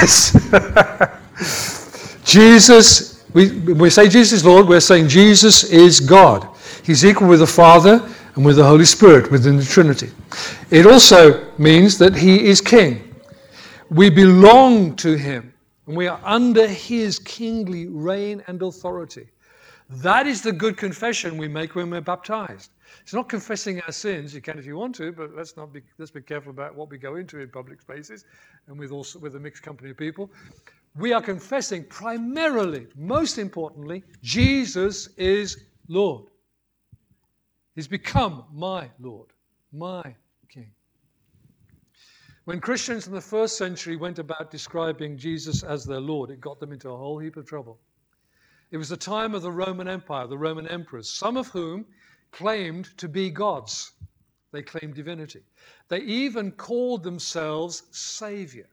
Yes. 0.00 0.32
Jesus, 2.24 3.24
we, 3.32 3.58
we 3.72 3.90
say 3.90 4.08
Jesus 4.08 4.32
is 4.32 4.44
Lord, 4.44 4.68
we're 4.68 4.80
saying 4.80 5.08
Jesus 5.08 5.64
is 5.64 5.98
God. 5.98 6.48
He's 6.84 7.04
equal 7.04 7.28
with 7.28 7.40
the 7.40 7.46
Father 7.46 8.08
and 8.34 8.44
with 8.44 8.56
the 8.56 8.64
Holy 8.64 8.84
Spirit 8.84 9.30
within 9.32 9.56
the 9.56 9.64
Trinity. 9.64 10.10
It 10.70 10.86
also 10.86 11.50
means 11.58 11.98
that 11.98 12.14
He 12.14 12.46
is 12.46 12.60
King. 12.60 13.12
We 13.90 14.08
belong 14.08 14.94
to 14.96 15.16
Him 15.16 15.52
and 15.86 15.96
we 15.96 16.06
are 16.06 16.20
under 16.22 16.68
His 16.68 17.18
kingly 17.18 17.88
reign 17.88 18.44
and 18.46 18.62
authority. 18.62 19.26
That 19.90 20.26
is 20.26 20.42
the 20.42 20.52
good 20.52 20.76
confession 20.76 21.38
we 21.38 21.48
make 21.48 21.74
when 21.74 21.88
we're 21.88 22.02
baptized. 22.02 22.72
It's 23.00 23.14
not 23.14 23.28
confessing 23.28 23.80
our 23.82 23.92
sins. 23.92 24.34
You 24.34 24.42
can 24.42 24.58
if 24.58 24.66
you 24.66 24.76
want 24.76 24.94
to, 24.96 25.12
but 25.12 25.34
let's 25.34 25.56
not 25.56 25.72
be 25.72 25.80
let's 25.96 26.10
be 26.10 26.20
careful 26.20 26.50
about 26.50 26.74
what 26.74 26.90
we 26.90 26.98
go 26.98 27.16
into 27.16 27.40
in 27.40 27.48
public 27.48 27.80
spaces 27.80 28.26
and 28.66 28.78
with 28.78 28.92
also 28.92 29.18
with 29.18 29.34
a 29.36 29.40
mixed 29.40 29.62
company 29.62 29.90
of 29.90 29.96
people. 29.96 30.30
We 30.94 31.12
are 31.12 31.22
confessing 31.22 31.84
primarily, 31.84 32.86
most 32.96 33.38
importantly, 33.38 34.04
Jesus 34.22 35.08
is 35.16 35.64
Lord. 35.88 36.26
He's 37.74 37.88
become 37.88 38.44
my 38.52 38.90
Lord, 38.98 39.28
my 39.72 40.14
King. 40.50 40.70
When 42.44 42.60
Christians 42.60 43.06
in 43.06 43.14
the 43.14 43.20
first 43.20 43.56
century 43.56 43.96
went 43.96 44.18
about 44.18 44.50
describing 44.50 45.16
Jesus 45.16 45.62
as 45.62 45.84
their 45.84 46.00
Lord, 46.00 46.30
it 46.30 46.40
got 46.40 46.60
them 46.60 46.72
into 46.72 46.90
a 46.90 46.96
whole 46.96 47.18
heap 47.18 47.36
of 47.36 47.46
trouble. 47.46 47.78
It 48.70 48.76
was 48.76 48.88
the 48.88 48.96
time 48.96 49.34
of 49.34 49.42
the 49.42 49.52
Roman 49.52 49.88
Empire, 49.88 50.26
the 50.26 50.38
Roman 50.38 50.68
emperors, 50.68 51.10
some 51.10 51.36
of 51.36 51.48
whom 51.48 51.86
claimed 52.32 52.96
to 52.98 53.08
be 53.08 53.30
gods. 53.30 53.92
They 54.52 54.62
claimed 54.62 54.94
divinity. 54.94 55.42
They 55.88 56.00
even 56.00 56.52
called 56.52 57.02
themselves 57.02 57.84
Savior. 57.90 58.68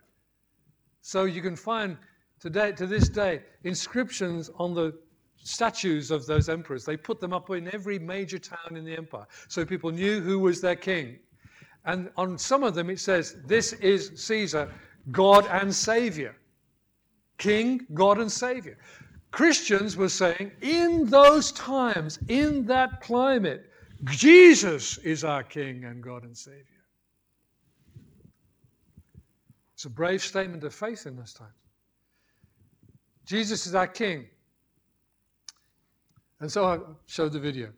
So 1.02 1.26
you 1.26 1.42
can 1.42 1.56
find 1.56 1.98
today, 2.40 2.72
to 2.74 2.88
this 2.88 3.10
day, 3.10 3.44
inscriptions 3.64 4.50
on 4.58 4.74
the 4.74 4.94
statues 5.38 6.12
of 6.12 6.26
those 6.26 6.50
emperors. 6.50 6.86
They 6.86 6.98
put 6.98 7.22
them 7.22 7.34
up 7.34 7.50
in 7.52 7.74
every 7.74 8.00
major 8.00 8.40
town 8.40 8.76
in 8.76 8.84
the 8.84 8.98
empire 8.98 9.28
so 9.48 9.66
people 9.66 9.92
knew 9.92 10.22
who 10.22 10.40
was 10.40 10.60
their 10.62 10.76
king. 10.76 11.20
And 11.86 12.10
on 12.18 12.38
some 12.38 12.64
of 12.64 12.74
them 12.74 12.90
it 12.90 13.00
says, 13.00 13.36
This 13.46 13.74
is 13.74 14.12
Caesar, 14.16 14.72
God 15.12 15.46
and 15.52 15.74
Savior. 15.74 16.36
King, 17.38 17.86
God 17.94 18.18
and 18.18 18.32
Savior. 18.32 18.78
Christians 19.36 19.98
were 19.98 20.08
saying, 20.08 20.50
in 20.62 21.08
those 21.08 21.52
times, 21.52 22.20
in 22.30 22.66
that 22.68 23.02
climate, 23.02 23.70
Jesus 24.06 24.98
is 25.00 25.26
our 25.26 25.44
King 25.44 25.84
and 25.84 26.02
God 26.02 26.24
and 26.24 26.38
Savior. 26.38 26.64
It's 29.74 29.84
a 29.84 29.90
brave 29.90 30.22
statement 30.22 30.64
of 30.64 30.74
faith 30.74 31.06
in 31.06 31.18
those 31.18 31.34
times. 31.34 31.52
Jesus 33.26 33.68
is 33.68 33.76
our 33.76 33.88
King. 33.88 34.26
And 36.40 36.50
so 36.50 36.64
I 36.64 36.80
showed 37.06 37.34
the 37.34 37.40
video. 37.40 37.74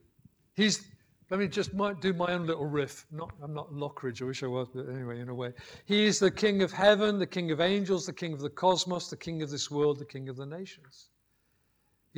He's, 0.54 0.86
let 1.32 1.40
me 1.40 1.48
just 1.48 1.72
do 2.02 2.14
my 2.14 2.34
own 2.34 2.46
little 2.46 2.68
riff. 2.68 3.08
Not, 3.12 3.32
I'm 3.42 3.56
not 3.56 3.74
Lockridge, 3.74 4.22
I 4.22 4.26
wish 4.26 4.44
I 4.44 4.48
was, 4.48 4.68
but 4.76 4.90
anyway, 4.90 5.22
in 5.22 5.30
a 5.30 5.34
way. 5.34 5.54
He 5.86 6.06
is 6.06 6.20
the 6.20 6.30
King 6.30 6.62
of 6.62 6.72
heaven, 6.72 7.18
the 7.18 7.26
King 7.26 7.50
of 7.50 7.62
angels, 7.62 8.06
the 8.06 8.14
King 8.14 8.34
of 8.34 8.42
the 8.42 8.50
cosmos, 8.52 9.10
the 9.10 9.18
King 9.18 9.42
of 9.42 9.50
this 9.50 9.72
world, 9.72 9.98
the 9.98 10.06
King 10.06 10.30
of 10.30 10.36
the 10.36 10.46
nations. 10.46 11.10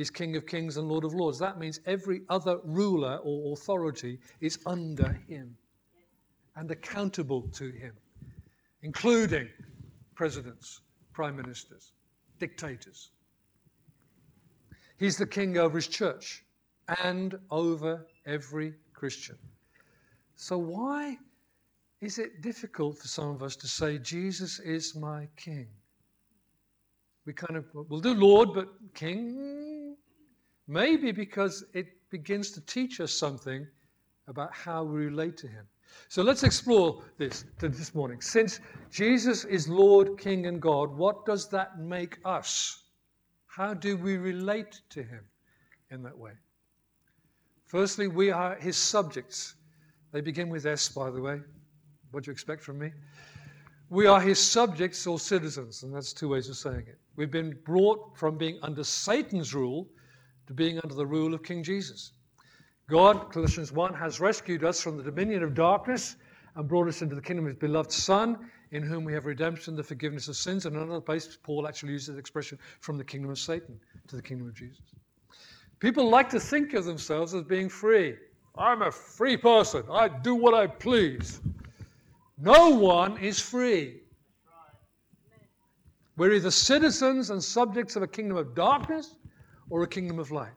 He's 0.00 0.08
King 0.08 0.34
of 0.34 0.46
kings 0.46 0.78
and 0.78 0.88
Lord 0.88 1.04
of 1.04 1.12
lords. 1.12 1.38
That 1.40 1.58
means 1.58 1.78
every 1.84 2.22
other 2.30 2.58
ruler 2.64 3.18
or 3.22 3.52
authority 3.52 4.18
is 4.40 4.58
under 4.64 5.12
him 5.28 5.54
and 6.56 6.70
accountable 6.70 7.42
to 7.52 7.70
him, 7.70 7.92
including 8.82 9.50
presidents, 10.14 10.80
prime 11.12 11.36
ministers, 11.36 11.92
dictators. 12.38 13.10
He's 14.96 15.18
the 15.18 15.26
king 15.26 15.58
over 15.58 15.76
his 15.76 15.86
church 15.86 16.46
and 17.04 17.38
over 17.50 18.06
every 18.24 18.72
Christian. 18.94 19.36
So, 20.34 20.56
why 20.56 21.18
is 22.00 22.18
it 22.18 22.40
difficult 22.40 22.96
for 22.96 23.06
some 23.06 23.28
of 23.28 23.42
us 23.42 23.54
to 23.56 23.68
say, 23.68 23.98
Jesus 23.98 24.60
is 24.60 24.96
my 24.96 25.28
king? 25.36 25.68
We 27.26 27.34
kind 27.34 27.58
of, 27.58 27.66
we'll 27.74 28.00
do 28.00 28.14
Lord, 28.14 28.54
but 28.54 28.68
King? 28.94 29.79
Maybe 30.70 31.10
because 31.10 31.64
it 31.74 31.88
begins 32.10 32.52
to 32.52 32.60
teach 32.60 33.00
us 33.00 33.12
something 33.12 33.66
about 34.28 34.54
how 34.54 34.84
we 34.84 35.06
relate 35.06 35.36
to 35.38 35.48
Him. 35.48 35.66
So 36.08 36.22
let's 36.22 36.44
explore 36.44 37.02
this 37.18 37.44
this 37.58 37.92
morning. 37.92 38.20
Since 38.20 38.60
Jesus 38.88 39.44
is 39.44 39.68
Lord, 39.68 40.16
King, 40.16 40.46
and 40.46 40.62
God, 40.62 40.96
what 40.96 41.26
does 41.26 41.48
that 41.48 41.80
make 41.80 42.18
us? 42.24 42.84
How 43.48 43.74
do 43.74 43.96
we 43.96 44.16
relate 44.16 44.80
to 44.90 45.02
Him 45.02 45.24
in 45.90 46.04
that 46.04 46.16
way? 46.16 46.34
Firstly, 47.66 48.06
we 48.06 48.30
are 48.30 48.54
His 48.54 48.76
subjects. 48.76 49.56
They 50.12 50.20
begin 50.20 50.48
with 50.50 50.66
S, 50.66 50.88
by 50.88 51.10
the 51.10 51.20
way. 51.20 51.40
What 52.12 52.22
do 52.22 52.28
you 52.28 52.32
expect 52.32 52.62
from 52.62 52.78
me? 52.78 52.92
We 53.88 54.06
are 54.06 54.20
His 54.20 54.38
subjects 54.38 55.04
or 55.04 55.18
citizens, 55.18 55.82
and 55.82 55.92
that's 55.92 56.12
two 56.12 56.28
ways 56.28 56.48
of 56.48 56.56
saying 56.56 56.84
it. 56.86 57.00
We've 57.16 57.28
been 57.28 57.58
brought 57.64 58.16
from 58.16 58.38
being 58.38 58.60
under 58.62 58.84
Satan's 58.84 59.52
rule 59.52 59.88
to 60.46 60.54
being 60.54 60.78
under 60.82 60.94
the 60.94 61.06
rule 61.06 61.34
of 61.34 61.42
King 61.42 61.62
Jesus. 61.62 62.12
God, 62.88 63.32
Colossians 63.32 63.70
1, 63.72 63.94
has 63.94 64.18
rescued 64.18 64.64
us 64.64 64.80
from 64.80 64.96
the 64.96 65.02
dominion 65.02 65.42
of 65.42 65.54
darkness 65.54 66.16
and 66.56 66.68
brought 66.68 66.88
us 66.88 67.02
into 67.02 67.14
the 67.14 67.22
kingdom 67.22 67.46
of 67.46 67.50
his 67.50 67.58
beloved 67.58 67.92
Son, 67.92 68.50
in 68.72 68.82
whom 68.82 69.04
we 69.04 69.12
have 69.12 69.26
redemption, 69.26 69.76
the 69.76 69.82
forgiveness 69.82 70.26
of 70.28 70.36
sins. 70.36 70.66
And 70.66 70.74
in 70.74 70.82
another 70.82 71.00
place, 71.00 71.38
Paul 71.42 71.68
actually 71.68 71.92
uses 71.92 72.14
the 72.14 72.18
expression 72.18 72.58
from 72.80 72.98
the 72.98 73.04
kingdom 73.04 73.30
of 73.30 73.38
Satan 73.38 73.78
to 74.08 74.16
the 74.16 74.22
kingdom 74.22 74.48
of 74.48 74.54
Jesus. 74.54 74.82
People 75.78 76.10
like 76.10 76.28
to 76.30 76.40
think 76.40 76.74
of 76.74 76.84
themselves 76.84 77.32
as 77.34 77.44
being 77.44 77.68
free. 77.68 78.16
I'm 78.56 78.82
a 78.82 78.90
free 78.90 79.36
person. 79.36 79.84
I 79.90 80.08
do 80.08 80.34
what 80.34 80.54
I 80.54 80.66
please. 80.66 81.40
No 82.38 82.70
one 82.70 83.18
is 83.18 83.40
free. 83.40 84.00
We're 86.16 86.32
either 86.32 86.50
citizens 86.50 87.30
and 87.30 87.42
subjects 87.42 87.96
of 87.96 88.02
a 88.02 88.06
kingdom 88.06 88.36
of 88.36 88.54
darkness 88.54 89.16
or 89.70 89.82
a 89.82 89.88
kingdom 89.88 90.18
of 90.18 90.30
light. 90.30 90.52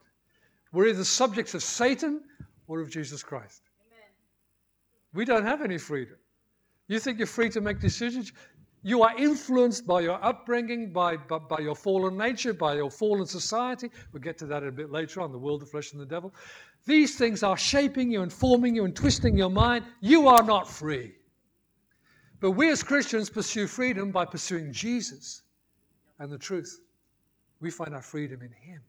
We're 0.72 0.88
either 0.88 1.04
subjects 1.04 1.54
of 1.54 1.64
Satan 1.64 2.22
or 2.68 2.82
of 2.82 2.90
Jesus 2.90 3.24
Christ. 3.24 3.62
Amen. 3.88 4.10
We 5.14 5.24
don't 5.24 5.46
have 5.46 5.62
any 5.62 5.78
freedom. 5.78 6.18
You 6.88 7.00
think 7.00 7.20
you're 7.20 7.28
free 7.28 7.50
to 7.52 7.62
make 7.62 7.80
decisions? 7.80 8.34
You 8.86 9.04
are 9.04 9.18
influenced 9.18 9.88
by 9.88 10.02
your 10.02 10.22
upbringing, 10.24 10.92
by, 10.92 11.16
by, 11.16 11.38
by, 11.38 11.60
your 11.60 11.76
fallen 11.76 12.18
nature, 12.18 12.54
by 12.54 12.76
your 12.76 12.92
fallen 12.92 13.26
society. 13.26 13.90
We'll 14.12 14.22
get 14.22 14.38
to 14.40 14.46
that 14.48 14.64
a 14.64 14.72
bit 14.72 14.92
later 14.92 15.22
on 15.22 15.32
the 15.32 15.38
world, 15.38 15.62
the 15.62 15.66
flesh, 15.66 15.94
and 15.94 16.02
the 16.02 16.06
devil. 16.06 16.34
These 16.86 17.18
things 17.18 17.44
are 17.44 17.56
shaping 17.56 18.12
you 18.12 18.24
and 18.24 18.34
forming 18.34 18.76
you 18.76 18.84
and 18.84 18.94
twisting 18.94 19.38
your 19.38 19.50
mind. 19.50 19.86
You 20.02 20.28
are 20.28 20.44
not 20.44 20.70
free. 20.70 21.14
But 22.42 22.52
we 22.52 22.70
as 22.72 22.84
Christians 22.84 23.30
pursue 23.30 23.68
freedom 23.68 24.12
by 24.12 24.26
pursuing 24.26 24.74
Jesus 24.74 25.44
and 26.20 26.30
the 26.30 26.38
truth. 26.38 26.82
We 27.62 27.72
find 27.72 27.96
our 27.96 28.02
freedom 28.02 28.42
in 28.42 28.52
Him. 28.52 28.82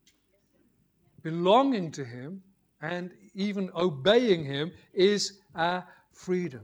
Belonging 1.25 1.91
to 1.93 2.05
Him 2.05 2.43
and 2.82 3.11
even 3.35 3.71
obeying 3.75 4.44
Him 4.44 4.71
is 4.93 5.41
our 5.55 5.85
freedom. 6.12 6.61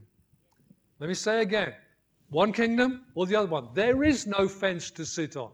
Let 0.99 1.07
me 1.09 1.15
say 1.15 1.41
again 1.41 1.73
one 2.29 2.53
kingdom 2.53 3.01
or 3.15 3.25
the 3.25 3.35
other 3.35 3.47
one. 3.47 3.69
There 3.73 4.03
is 4.03 4.25
no 4.25 4.47
fence 4.47 4.91
to 4.91 5.05
sit 5.05 5.35
on, 5.35 5.51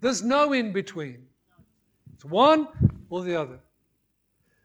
there's 0.00 0.22
no 0.22 0.52
in 0.52 0.72
between. 0.72 1.26
It's 2.14 2.24
one 2.24 2.68
or 3.10 3.22
the 3.22 3.34
other. 3.34 3.58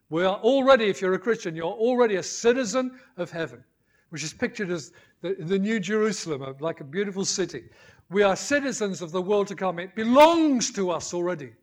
We 0.10 0.24
are 0.26 0.38
already, 0.38 0.86
if 0.86 1.02
you're 1.02 1.14
a 1.14 1.20
Christian, 1.20 1.56
you're 1.56 1.66
already 1.66 2.16
a 2.18 2.24
citizen 2.24 3.00
of 3.18 3.32
heaven, 3.32 3.64
which 4.10 4.24
is 4.24 4.34
pictured 4.34 4.70
as 4.70 4.92
the, 5.22 5.36
the 5.40 5.58
New 5.58 5.80
Jerusalem, 5.80 6.56
like 6.60 6.82
a 6.82 6.84
beautiful 6.84 7.26
city. 7.26 7.64
We 8.10 8.24
are 8.24 8.36
citizens 8.36 9.02
of 9.02 9.12
the 9.12 9.22
world 9.22 9.48
to 9.48 9.56
come. 9.56 9.80
It 9.80 9.96
belongs 9.96 10.72
to 10.74 10.92
us 10.92 11.14
already. 11.14 11.54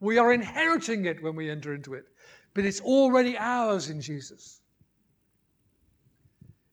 We 0.00 0.18
are 0.18 0.32
inheriting 0.32 1.04
it 1.04 1.22
when 1.22 1.36
we 1.36 1.50
enter 1.50 1.74
into 1.74 1.94
it, 1.94 2.04
but 2.54 2.64
it's 2.64 2.80
already 2.80 3.36
ours 3.38 3.90
in 3.90 4.00
Jesus. 4.00 4.60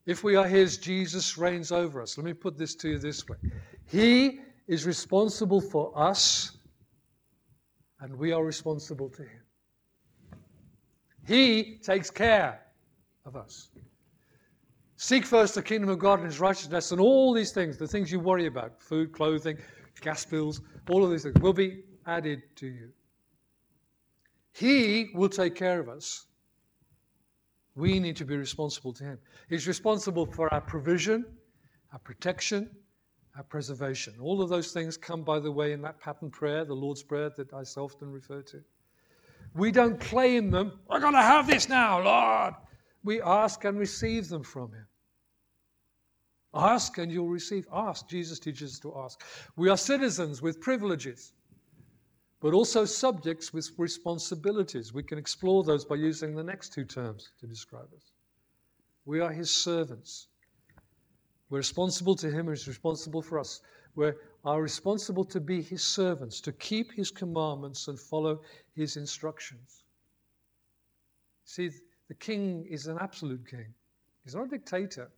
If 0.06 0.24
we 0.24 0.36
are 0.36 0.46
His, 0.46 0.78
Jesus 0.78 1.36
reigns 1.36 1.70
over 1.70 2.00
us. 2.00 2.16
Let 2.16 2.24
me 2.24 2.32
put 2.32 2.56
this 2.56 2.74
to 2.76 2.88
you 2.88 2.98
this 2.98 3.28
way 3.28 3.36
He 3.86 4.40
is 4.66 4.86
responsible 4.86 5.60
for 5.60 5.92
us, 5.94 6.56
and 8.00 8.16
we 8.16 8.32
are 8.32 8.44
responsible 8.44 9.10
to 9.10 9.22
Him. 9.22 9.42
He 11.26 11.78
takes 11.82 12.10
care 12.10 12.62
of 13.26 13.36
us. 13.36 13.68
Seek 14.96 15.26
first 15.26 15.54
the 15.54 15.62
kingdom 15.62 15.90
of 15.90 15.98
God 15.98 16.18
and 16.20 16.26
his 16.26 16.40
righteousness, 16.40 16.90
and 16.90 17.00
all 17.00 17.32
these 17.34 17.52
things, 17.52 17.76
the 17.76 17.86
things 17.86 18.10
you 18.10 18.18
worry 18.18 18.46
about 18.46 18.82
food, 18.82 19.12
clothing, 19.12 19.58
gas 20.00 20.24
bills, 20.24 20.60
all 20.88 21.04
of 21.04 21.10
these 21.10 21.22
things 21.22 21.38
will 21.40 21.52
be 21.52 21.82
added 22.06 22.42
to 22.56 22.66
you. 22.66 22.90
He 24.58 25.10
will 25.14 25.28
take 25.28 25.54
care 25.54 25.78
of 25.78 25.88
us. 25.88 26.26
We 27.76 28.00
need 28.00 28.16
to 28.16 28.24
be 28.24 28.36
responsible 28.36 28.92
to 28.94 29.04
Him. 29.04 29.18
He's 29.48 29.68
responsible 29.68 30.26
for 30.26 30.52
our 30.52 30.60
provision, 30.60 31.24
our 31.92 32.00
protection, 32.00 32.68
our 33.36 33.44
preservation. 33.44 34.14
All 34.20 34.42
of 34.42 34.48
those 34.48 34.72
things 34.72 34.96
come, 34.96 35.22
by 35.22 35.38
the 35.38 35.52
way, 35.52 35.72
in 35.72 35.82
that 35.82 36.00
pattern 36.00 36.30
prayer, 36.30 36.64
the 36.64 36.74
Lord's 36.74 37.04
Prayer 37.04 37.30
that 37.36 37.52
I 37.52 37.62
so 37.62 37.84
often 37.84 38.10
refer 38.10 38.42
to. 38.42 38.60
We 39.54 39.70
don't 39.70 40.00
claim 40.00 40.50
them, 40.50 40.72
we're 40.90 41.00
going 41.00 41.14
to 41.14 41.22
have 41.22 41.46
this 41.46 41.68
now, 41.68 42.02
Lord. 42.02 42.54
We 43.04 43.22
ask 43.22 43.64
and 43.64 43.78
receive 43.78 44.28
them 44.28 44.42
from 44.42 44.72
Him. 44.72 44.86
Ask 46.52 46.98
and 46.98 47.12
you'll 47.12 47.28
receive. 47.28 47.66
Ask. 47.72 48.08
Jesus 48.08 48.40
teaches 48.40 48.72
us 48.72 48.80
to 48.80 48.98
ask. 48.98 49.22
We 49.56 49.68
are 49.68 49.76
citizens 49.76 50.42
with 50.42 50.60
privileges, 50.60 51.32
but 52.40 52.54
also 52.54 52.84
subjects 52.84 53.52
with 53.52 53.70
responsibilities. 53.78 54.92
We 54.92 55.02
can 55.02 55.18
explore 55.18 55.64
those 55.64 55.84
by 55.84 55.96
using 55.96 56.34
the 56.34 56.44
next 56.44 56.72
two 56.72 56.84
terms 56.84 57.32
to 57.40 57.46
describe 57.46 57.88
us. 57.96 58.12
We 59.04 59.20
are 59.20 59.32
His 59.32 59.50
servants. 59.50 60.28
We're 61.50 61.58
responsible 61.58 62.14
to 62.16 62.30
Him, 62.30 62.48
and 62.48 62.56
He's 62.56 62.68
responsible 62.68 63.22
for 63.22 63.38
us. 63.38 63.60
We 63.96 64.12
are 64.44 64.62
responsible 64.62 65.24
to 65.24 65.40
be 65.40 65.62
His 65.62 65.82
servants, 65.82 66.40
to 66.42 66.52
keep 66.52 66.92
His 66.92 67.10
commandments 67.10 67.88
and 67.88 67.98
follow 67.98 68.42
His 68.74 68.96
instructions. 68.96 69.84
See, 71.44 71.70
the 72.08 72.14
king 72.14 72.66
is 72.66 72.86
an 72.86 72.98
absolute 73.00 73.46
king, 73.48 73.74
he's 74.22 74.34
not 74.34 74.46
a 74.46 74.48
dictator, 74.48 75.10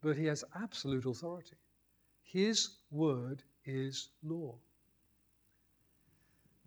but 0.00 0.16
he 0.16 0.24
has 0.26 0.44
absolute 0.54 1.06
authority. 1.06 1.56
His 2.22 2.78
word 2.90 3.42
is 3.64 4.10
law. 4.22 4.56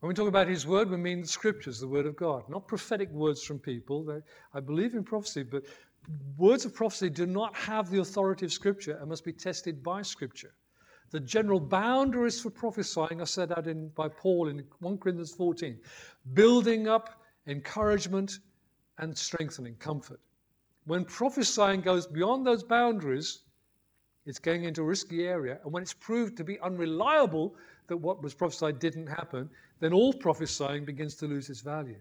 When 0.03 0.09
we 0.09 0.15
talk 0.15 0.27
about 0.27 0.49
his 0.49 0.67
word, 0.67 0.89
we 0.89 0.97
mean 0.97 1.21
the 1.21 1.27
scriptures, 1.27 1.79
the 1.79 1.87
word 1.87 2.05
of 2.05 2.17
God, 2.17 2.43
not 2.49 2.67
prophetic 2.67 3.09
words 3.11 3.41
from 3.41 3.57
people. 3.57 4.21
I 4.53 4.59
believe 4.59 4.95
in 4.95 5.05
prophecy, 5.05 5.43
but 5.43 5.63
words 6.35 6.65
of 6.65 6.75
prophecy 6.75 7.09
do 7.09 7.25
not 7.25 7.55
have 7.55 7.89
the 7.89 8.01
authority 8.01 8.45
of 8.45 8.51
Scripture 8.51 8.97
and 8.99 9.07
must 9.07 9.23
be 9.23 9.31
tested 9.31 9.81
by 9.81 10.01
Scripture. 10.01 10.55
The 11.11 11.21
general 11.21 11.61
boundaries 11.61 12.41
for 12.41 12.49
prophesying 12.49 13.21
are 13.21 13.25
set 13.25 13.57
out 13.57 13.65
in, 13.65 13.87
by 13.95 14.09
Paul 14.09 14.49
in 14.49 14.65
1 14.81 14.97
Corinthians 14.97 15.31
14 15.31 15.79
building 16.33 16.89
up, 16.89 17.21
encouragement, 17.47 18.39
and 18.97 19.17
strengthening, 19.17 19.75
comfort. 19.75 20.19
When 20.83 21.05
prophesying 21.05 21.79
goes 21.79 22.07
beyond 22.07 22.45
those 22.45 22.61
boundaries, 22.61 23.43
it's 24.25 24.39
going 24.39 24.65
into 24.65 24.81
a 24.81 24.85
risky 24.85 25.25
area. 25.27 25.59
And 25.63 25.71
when 25.71 25.81
it's 25.81 25.93
proved 25.93 26.35
to 26.37 26.43
be 26.43 26.59
unreliable 26.59 27.55
that 27.87 27.97
what 27.97 28.21
was 28.21 28.33
prophesied 28.33 28.79
didn't 28.79 29.07
happen, 29.07 29.49
then 29.79 29.93
all 29.93 30.13
prophesying 30.13 30.85
begins 30.85 31.15
to 31.15 31.27
lose 31.27 31.49
its 31.49 31.61
value. 31.61 31.99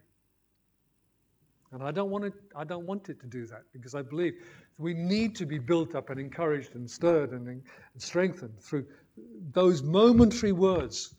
And 1.72 1.82
I 1.82 1.90
don't 1.90 2.10
want 2.10 2.24
it, 2.24 2.34
I 2.54 2.64
don't 2.64 2.86
want 2.86 3.08
it 3.08 3.18
to 3.20 3.26
do 3.26 3.46
that 3.46 3.62
because 3.72 3.94
I 3.94 4.02
believe 4.02 4.34
we 4.78 4.92
need 4.92 5.34
to 5.36 5.46
be 5.46 5.58
built 5.58 5.94
up 5.94 6.10
and 6.10 6.20
encouraged 6.20 6.74
and 6.74 6.90
stirred 6.90 7.32
and, 7.32 7.48
and 7.48 7.62
strengthened 7.96 8.60
through 8.60 8.84
those 9.52 9.82
momentary 9.82 10.52
words 10.52 11.14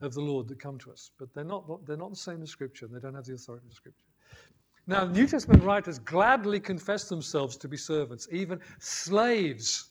of 0.00 0.14
the 0.14 0.20
Lord 0.20 0.48
that 0.48 0.60
come 0.60 0.78
to 0.78 0.90
us. 0.90 1.10
But 1.18 1.34
they're 1.34 1.44
not, 1.44 1.86
they're 1.86 1.96
not 1.96 2.10
the 2.10 2.16
same 2.16 2.42
as 2.42 2.50
Scripture. 2.50 2.86
They 2.86 3.00
don't 3.00 3.14
have 3.14 3.24
the 3.24 3.34
authority 3.34 3.66
of 3.68 3.74
Scripture. 3.74 4.06
Now, 4.86 5.04
New 5.04 5.26
Testament 5.26 5.62
writers 5.62 5.98
gladly 5.98 6.60
confess 6.60 7.08
themselves 7.10 7.58
to 7.58 7.68
be 7.68 7.76
servants, 7.76 8.26
even 8.32 8.60
slaves 8.78 9.90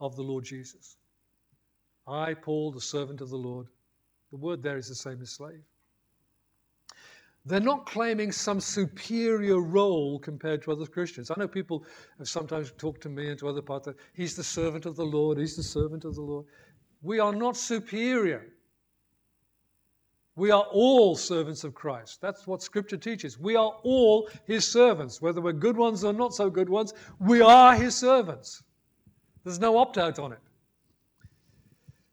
of 0.00 0.16
the 0.16 0.22
Lord 0.22 0.44
Jesus. 0.44 0.96
I, 2.10 2.34
Paul, 2.34 2.72
the 2.72 2.80
servant 2.80 3.20
of 3.20 3.30
the 3.30 3.36
Lord. 3.36 3.66
The 4.30 4.36
word 4.36 4.62
there 4.62 4.76
is 4.76 4.88
the 4.88 4.94
same 4.94 5.20
as 5.22 5.30
slave. 5.30 5.62
They're 7.46 7.60
not 7.60 7.86
claiming 7.86 8.32
some 8.32 8.60
superior 8.60 9.60
role 9.60 10.18
compared 10.18 10.62
to 10.62 10.72
other 10.72 10.86
Christians. 10.86 11.30
I 11.30 11.34
know 11.38 11.48
people 11.48 11.84
have 12.18 12.28
sometimes 12.28 12.72
talked 12.72 13.00
to 13.02 13.08
me 13.08 13.30
and 13.30 13.38
to 13.38 13.48
other 13.48 13.62
parts 13.62 13.86
that 13.86 13.96
he's 14.12 14.36
the 14.36 14.44
servant 14.44 14.84
of 14.84 14.96
the 14.96 15.04
Lord, 15.04 15.38
he's 15.38 15.56
the 15.56 15.62
servant 15.62 16.04
of 16.04 16.14
the 16.14 16.20
Lord. 16.20 16.44
We 17.02 17.18
are 17.18 17.34
not 17.34 17.56
superior. 17.56 18.46
We 20.36 20.50
are 20.50 20.64
all 20.70 21.16
servants 21.16 21.64
of 21.64 21.74
Christ. 21.74 22.20
That's 22.20 22.46
what 22.46 22.62
Scripture 22.62 22.96
teaches. 22.96 23.38
We 23.38 23.56
are 23.56 23.74
all 23.82 24.28
His 24.44 24.66
servants. 24.66 25.20
Whether 25.20 25.40
we're 25.40 25.52
good 25.52 25.76
ones 25.76 26.04
or 26.04 26.12
not 26.12 26.34
so 26.34 26.48
good 26.48 26.68
ones, 26.68 26.94
we 27.18 27.40
are 27.40 27.74
His 27.74 27.96
servants. 27.96 28.62
There's 29.44 29.58
no 29.58 29.76
opt 29.76 29.98
out 29.98 30.18
on 30.18 30.32
it. 30.32 30.38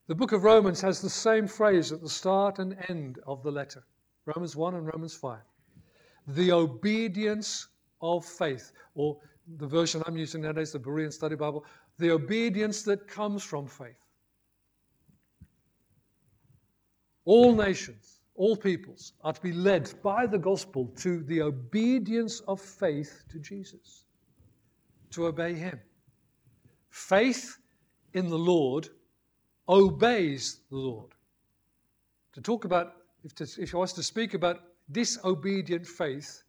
The 0.08 0.16
book 0.16 0.32
of 0.32 0.46
Romans 0.46 0.80
has 0.82 1.02
the 1.02 1.10
same 1.10 1.48
phrase 1.48 1.92
at 1.92 2.02
the 2.02 2.10
start 2.10 2.60
and 2.60 2.78
end 2.88 3.20
of 3.28 3.44
the 3.44 3.52
letter. 3.52 3.84
Romans 4.26 4.56
1 4.56 4.76
and 4.76 4.86
Romans 4.86 5.14
5. 5.14 5.40
The 6.28 6.52
obedience 6.54 7.68
of 8.02 8.26
faith, 8.26 8.72
or 8.96 9.18
the 9.58 9.68
version 9.68 10.02
I'm 10.06 10.16
using 10.16 10.42
nowadays, 10.42 10.72
the 10.72 10.80
Berean 10.80 11.12
Study 11.12 11.36
Bible, 11.36 11.66
the 11.98 12.12
obedience 12.12 12.84
that 12.84 13.06
comes 13.06 13.44
from 13.44 13.68
faith. 13.68 14.00
All 17.26 17.54
nations, 17.54 18.22
all 18.36 18.56
peoples 18.56 19.12
are 19.26 19.34
to 19.34 19.42
be 19.42 19.52
led 19.52 19.94
by 20.02 20.26
the 20.26 20.40
gospel 20.40 20.88
to 21.00 21.22
the 21.24 21.42
obedience 21.42 22.40
of 22.48 22.62
faith 22.62 23.26
to 23.30 23.40
Jesus, 23.40 24.06
to 25.12 25.28
obey 25.28 25.54
Him. 25.54 25.82
Faith 26.90 27.58
in 28.14 28.30
the 28.30 28.38
Lord 28.38 28.88
obeys 29.68 30.62
the 30.70 30.78
Lord. 30.78 31.12
To 32.34 32.42
talk 32.42 32.66
about 32.66 32.94
if, 33.24 33.36
to, 33.36 33.48
if 33.60 33.74
I 33.74 33.78
was 33.78 33.94
to 33.94 34.04
speak 34.04 34.34
about 34.34 34.62
disobedient 34.92 35.86
faith, 35.86 36.44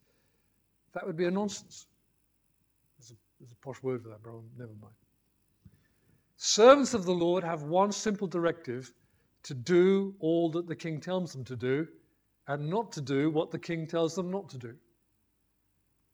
that 0.93 1.07
would 1.07 1.17
be 1.17 1.27
a 1.27 1.31
nonsense. 1.31 1.87
There's 2.99 3.11
a, 3.11 3.15
there's 3.41 3.53
a 3.53 3.57
posh 3.57 3.83
word 3.83 4.03
for 4.03 4.09
that, 4.11 4.23
but 4.23 4.33
never 4.57 4.73
mind. 4.81 4.95
Servants 6.37 6.95
of 6.95 7.05
the 7.05 7.13
Lord 7.13 7.43
have 7.43 7.63
one 7.63 7.91
simple 7.91 8.29
directive 8.29 8.93
to 9.43 9.55
do 9.55 10.15
all 10.21 10.51
that 10.51 10.67
the 10.67 10.77
king 10.77 11.01
tells 11.01 11.33
them 11.33 11.45
to 11.45 11.57
do 11.57 11.87
and 12.47 12.69
not 12.69 12.93
to 12.93 13.01
do 13.01 13.31
what 13.31 13.51
the 13.51 13.59
king 13.59 13.87
tells 13.87 14.15
them 14.15 14.31
not 14.31 14.49
to 14.51 14.59
do. 14.59 14.75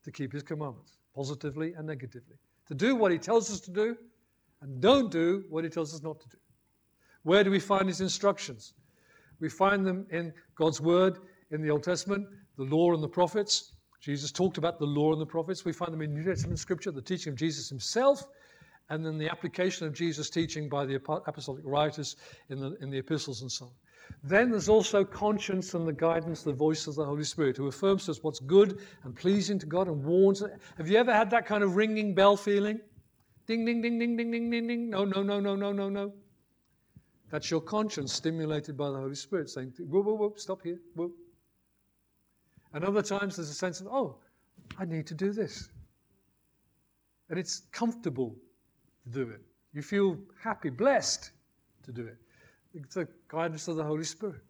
To 0.04 0.12
keep 0.12 0.32
his 0.32 0.42
commandments, 0.42 0.98
positively 1.14 1.74
and 1.74 1.86
negatively. 1.86 2.36
To 2.68 2.74
do 2.74 2.96
what 2.96 3.12
he 3.12 3.18
tells 3.18 3.50
us 3.50 3.60
to 3.60 3.70
do 3.70 3.96
and 4.62 4.80
don't 4.80 5.10
do 5.10 5.44
what 5.48 5.64
he 5.64 5.70
tells 5.70 5.94
us 5.94 6.02
not 6.02 6.20
to 6.20 6.28
do. 6.28 6.38
Where 7.24 7.42
do 7.42 7.50
we 7.50 7.58
find 7.58 7.88
his 7.88 8.00
instructions? 8.00 8.74
We 9.40 9.48
find 9.48 9.84
them 9.84 10.06
in 10.10 10.32
God's 10.54 10.80
word 10.80 11.18
in 11.50 11.60
the 11.60 11.70
Old 11.70 11.82
Testament, 11.82 12.26
the 12.56 12.64
law 12.64 12.94
and 12.94 13.02
the 13.02 13.08
prophets. 13.08 13.72
Jesus 14.00 14.30
talked 14.30 14.58
about 14.58 14.78
the 14.78 14.86
law 14.86 15.12
and 15.12 15.20
the 15.20 15.26
prophets. 15.26 15.64
We 15.64 15.72
find 15.72 15.92
them 15.92 16.02
in 16.02 16.14
New 16.14 16.24
Testament 16.24 16.58
scripture, 16.58 16.90
the 16.90 17.02
teaching 17.02 17.32
of 17.32 17.38
Jesus 17.38 17.68
himself, 17.68 18.28
and 18.90 19.04
then 19.04 19.18
the 19.18 19.28
application 19.30 19.86
of 19.86 19.94
Jesus' 19.94 20.28
teaching 20.28 20.68
by 20.68 20.84
the 20.84 20.96
apostolic 20.96 21.64
writers 21.64 22.16
in 22.50 22.60
the, 22.60 22.76
in 22.82 22.90
the 22.90 22.98
epistles 22.98 23.40
and 23.40 23.50
so 23.50 23.66
on. 23.66 23.72
Then 24.22 24.50
there's 24.50 24.68
also 24.68 25.02
conscience 25.02 25.72
and 25.72 25.88
the 25.88 25.92
guidance, 25.92 26.42
the 26.42 26.52
voice 26.52 26.86
of 26.86 26.94
the 26.94 27.04
Holy 27.04 27.24
Spirit, 27.24 27.56
who 27.56 27.68
affirms 27.68 28.04
to 28.04 28.10
us 28.10 28.22
what's 28.22 28.40
good 28.40 28.80
and 29.04 29.16
pleasing 29.16 29.58
to 29.58 29.66
God 29.66 29.88
and 29.88 30.04
warns. 30.04 30.42
Us. 30.42 30.50
Have 30.76 30.90
you 30.90 30.98
ever 30.98 31.12
had 31.12 31.30
that 31.30 31.46
kind 31.46 31.64
of 31.64 31.76
ringing 31.76 32.14
bell 32.14 32.36
feeling? 32.36 32.80
Ding, 33.46 33.64
ding, 33.64 33.80
ding, 33.80 33.98
ding, 33.98 34.16
ding, 34.16 34.30
ding, 34.30 34.50
ding, 34.50 34.66
ding. 34.66 34.90
No, 34.90 35.04
no, 35.04 35.22
no, 35.22 35.40
no, 35.40 35.56
no, 35.56 35.72
no, 35.72 35.88
no. 35.88 36.12
That's 37.34 37.50
your 37.50 37.62
conscience 37.62 38.12
stimulated 38.12 38.76
by 38.76 38.92
the 38.92 38.96
Holy 38.96 39.16
Spirit 39.16 39.50
saying, 39.50 39.72
whoop, 39.80 40.06
whoop, 40.06 40.20
whoop, 40.20 40.38
stop 40.38 40.62
here, 40.62 40.78
whoop. 40.94 41.16
And 42.72 42.84
other 42.84 43.02
times 43.02 43.34
there's 43.34 43.50
a 43.50 43.54
sense 43.54 43.80
of, 43.80 43.88
oh, 43.88 44.18
I 44.78 44.84
need 44.84 45.08
to 45.08 45.14
do 45.14 45.32
this. 45.32 45.68
And 47.28 47.36
it's 47.36 47.62
comfortable 47.72 48.36
to 49.02 49.10
do 49.10 49.30
it. 49.32 49.40
You 49.72 49.82
feel 49.82 50.16
happy, 50.40 50.70
blessed 50.70 51.32
to 51.82 51.90
do 51.90 52.06
it. 52.06 52.18
It's 52.72 52.94
the 52.94 53.08
guidance 53.26 53.66
of 53.66 53.74
the 53.74 53.84
Holy 53.84 54.04
Spirit. 54.04 54.42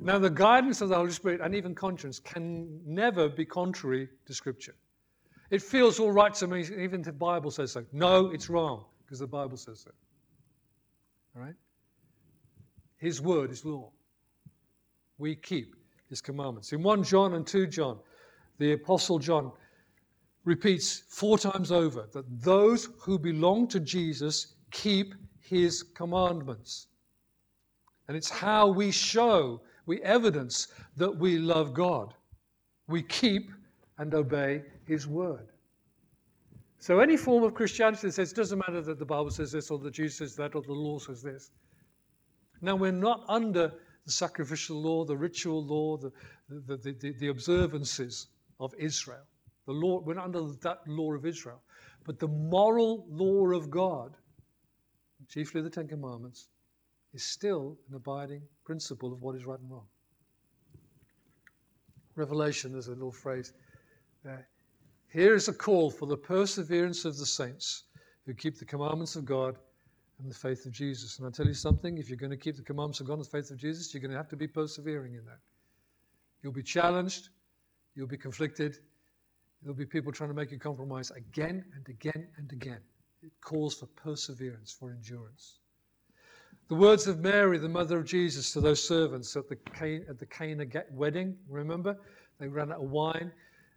Now, 0.00 0.18
the 0.18 0.30
guidance 0.30 0.80
of 0.80 0.88
the 0.88 0.96
Holy 0.96 1.12
Spirit 1.12 1.40
and 1.40 1.54
even 1.54 1.76
conscience 1.76 2.18
can 2.18 2.80
never 2.84 3.28
be 3.28 3.44
contrary 3.44 4.08
to 4.26 4.34
Scripture. 4.34 4.74
It 5.50 5.62
feels 5.62 6.00
all 6.00 6.10
right 6.10 6.34
to 6.34 6.48
me, 6.48 6.62
even 6.76 7.02
if 7.02 7.06
the 7.06 7.12
Bible 7.12 7.52
says 7.52 7.70
so. 7.70 7.84
No, 7.92 8.32
it's 8.32 8.50
wrong, 8.50 8.84
because 9.04 9.20
the 9.20 9.28
Bible 9.28 9.56
says 9.56 9.78
so. 9.78 9.92
All 11.36 11.42
right? 11.42 11.54
His 12.98 13.20
word 13.20 13.50
is 13.50 13.64
law. 13.64 13.90
We 15.18 15.34
keep 15.34 15.74
his 16.08 16.20
commandments. 16.20 16.72
In 16.72 16.82
1 16.82 17.02
John 17.04 17.34
and 17.34 17.46
2 17.46 17.66
John, 17.68 17.98
the 18.58 18.72
Apostle 18.72 19.18
John 19.18 19.52
repeats 20.44 21.02
four 21.08 21.38
times 21.38 21.70
over 21.70 22.08
that 22.12 22.24
those 22.42 22.88
who 23.00 23.18
belong 23.18 23.68
to 23.68 23.80
Jesus 23.80 24.54
keep 24.70 25.14
his 25.40 25.82
commandments. 25.82 26.88
And 28.08 28.16
it's 28.16 28.30
how 28.30 28.68
we 28.68 28.90
show, 28.90 29.60
we 29.86 30.00
evidence 30.02 30.68
that 30.96 31.14
we 31.14 31.38
love 31.38 31.74
God. 31.74 32.14
We 32.86 33.02
keep 33.02 33.50
and 33.98 34.14
obey 34.14 34.62
his 34.86 35.06
word. 35.06 35.48
So 36.78 37.00
any 37.00 37.16
form 37.16 37.44
of 37.44 37.54
Christianity 37.54 38.06
that 38.06 38.12
says 38.12 38.32
it 38.32 38.36
doesn't 38.36 38.58
matter 38.58 38.80
that 38.80 38.98
the 38.98 39.04
Bible 39.04 39.30
says 39.30 39.52
this 39.52 39.70
or 39.70 39.78
that 39.80 39.90
Jesus 39.90 40.16
says 40.16 40.36
that 40.36 40.54
or 40.54 40.62
the 40.62 40.72
law 40.72 40.98
says 40.98 41.22
this, 41.22 41.50
now, 42.60 42.76
we're 42.76 42.92
not 42.92 43.24
under 43.28 43.72
the 44.04 44.12
sacrificial 44.12 44.80
law, 44.80 45.04
the 45.04 45.16
ritual 45.16 45.64
law, 45.64 45.96
the, 45.96 46.12
the, 46.48 46.76
the, 46.76 47.12
the, 47.12 47.28
observances 47.28 48.28
of 48.58 48.74
Israel. 48.78 49.26
The 49.66 49.72
law, 49.72 50.00
we're 50.00 50.14
not 50.14 50.24
under 50.24 50.42
that 50.62 50.80
law 50.86 51.12
of 51.12 51.26
Israel. 51.26 51.62
But 52.04 52.18
the 52.18 52.28
moral 52.28 53.06
law 53.08 53.50
of 53.50 53.70
God 53.70 54.14
chiefly 55.28 55.60
the 55.60 55.70
Ten 55.70 55.88
Commandments, 55.88 56.48
is 57.14 57.22
still 57.22 57.76
an 57.88 57.96
abiding 57.96 58.42
principle 58.64 59.12
of 59.12 59.22
what 59.22 59.34
is 59.34 59.46
right 59.46 59.58
and 59.58 59.70
wrong. 59.70 59.86
Revelation, 62.14 62.72
there's 62.72 62.88
a 62.88 62.92
little 62.92 63.12
phrase 63.12 63.52
there. 64.24 64.48
Here 65.10 65.34
is 65.34 65.48
a 65.48 65.52
call 65.52 65.90
for 65.90 66.06
the 66.06 66.16
perseverance 66.16 67.04
of 67.04 67.16
the 67.16 67.26
saints 67.26 67.84
who 68.26 68.34
keep 68.34 68.58
the 68.58 68.64
commandments 68.64 69.16
of 69.16 69.24
God 69.24 69.56
and 70.18 70.30
the 70.30 70.34
faith 70.34 70.66
of 70.66 70.72
Jesus. 70.72 71.18
And 71.18 71.26
I 71.26 71.30
tell 71.30 71.46
you 71.46 71.54
something, 71.54 71.98
if 71.98 72.08
you're 72.08 72.18
going 72.18 72.30
to 72.30 72.36
keep 72.36 72.56
the 72.56 72.62
commandments 72.62 73.00
of 73.00 73.06
God 73.06 73.14
and 73.14 73.24
the 73.24 73.30
faith 73.30 73.50
of 73.50 73.58
Jesus, 73.58 73.92
you're 73.92 74.00
going 74.00 74.10
to 74.10 74.16
have 74.16 74.28
to 74.28 74.36
be 74.36 74.48
persevering 74.48 75.14
in 75.14 75.24
that. 75.26 75.38
You'll 76.42 76.52
be 76.52 76.62
challenged, 76.62 77.28
you'll 77.94 78.08
be 78.08 78.16
conflicted, 78.16 78.78
there'll 79.62 79.76
be 79.76 79.86
people 79.86 80.12
trying 80.12 80.30
to 80.30 80.34
make 80.34 80.50
you 80.50 80.58
compromise 80.58 81.10
again 81.10 81.64
and 81.74 81.88
again 81.88 82.28
and 82.36 82.50
again. 82.52 82.80
It 83.22 83.32
calls 83.40 83.74
for 83.74 83.86
perseverance, 83.86 84.72
for 84.72 84.90
endurance. 84.90 85.58
The 86.68 86.74
words 86.74 87.06
of 87.06 87.20
Mary, 87.20 87.58
the 87.58 87.68
mother 87.68 87.98
of 87.98 88.04
Jesus, 88.04 88.52
to 88.52 88.60
those 88.60 88.86
servants 88.86 89.34
at 89.36 89.48
the, 89.48 89.56
Cana, 89.56 90.04
at 90.08 90.18
the 90.18 90.26
Cana 90.26 90.66
wedding, 90.92 91.36
remember? 91.48 91.96
They 92.38 92.46
ran 92.46 92.70
out 92.70 92.82
of 92.82 92.90
wine, 92.90 93.32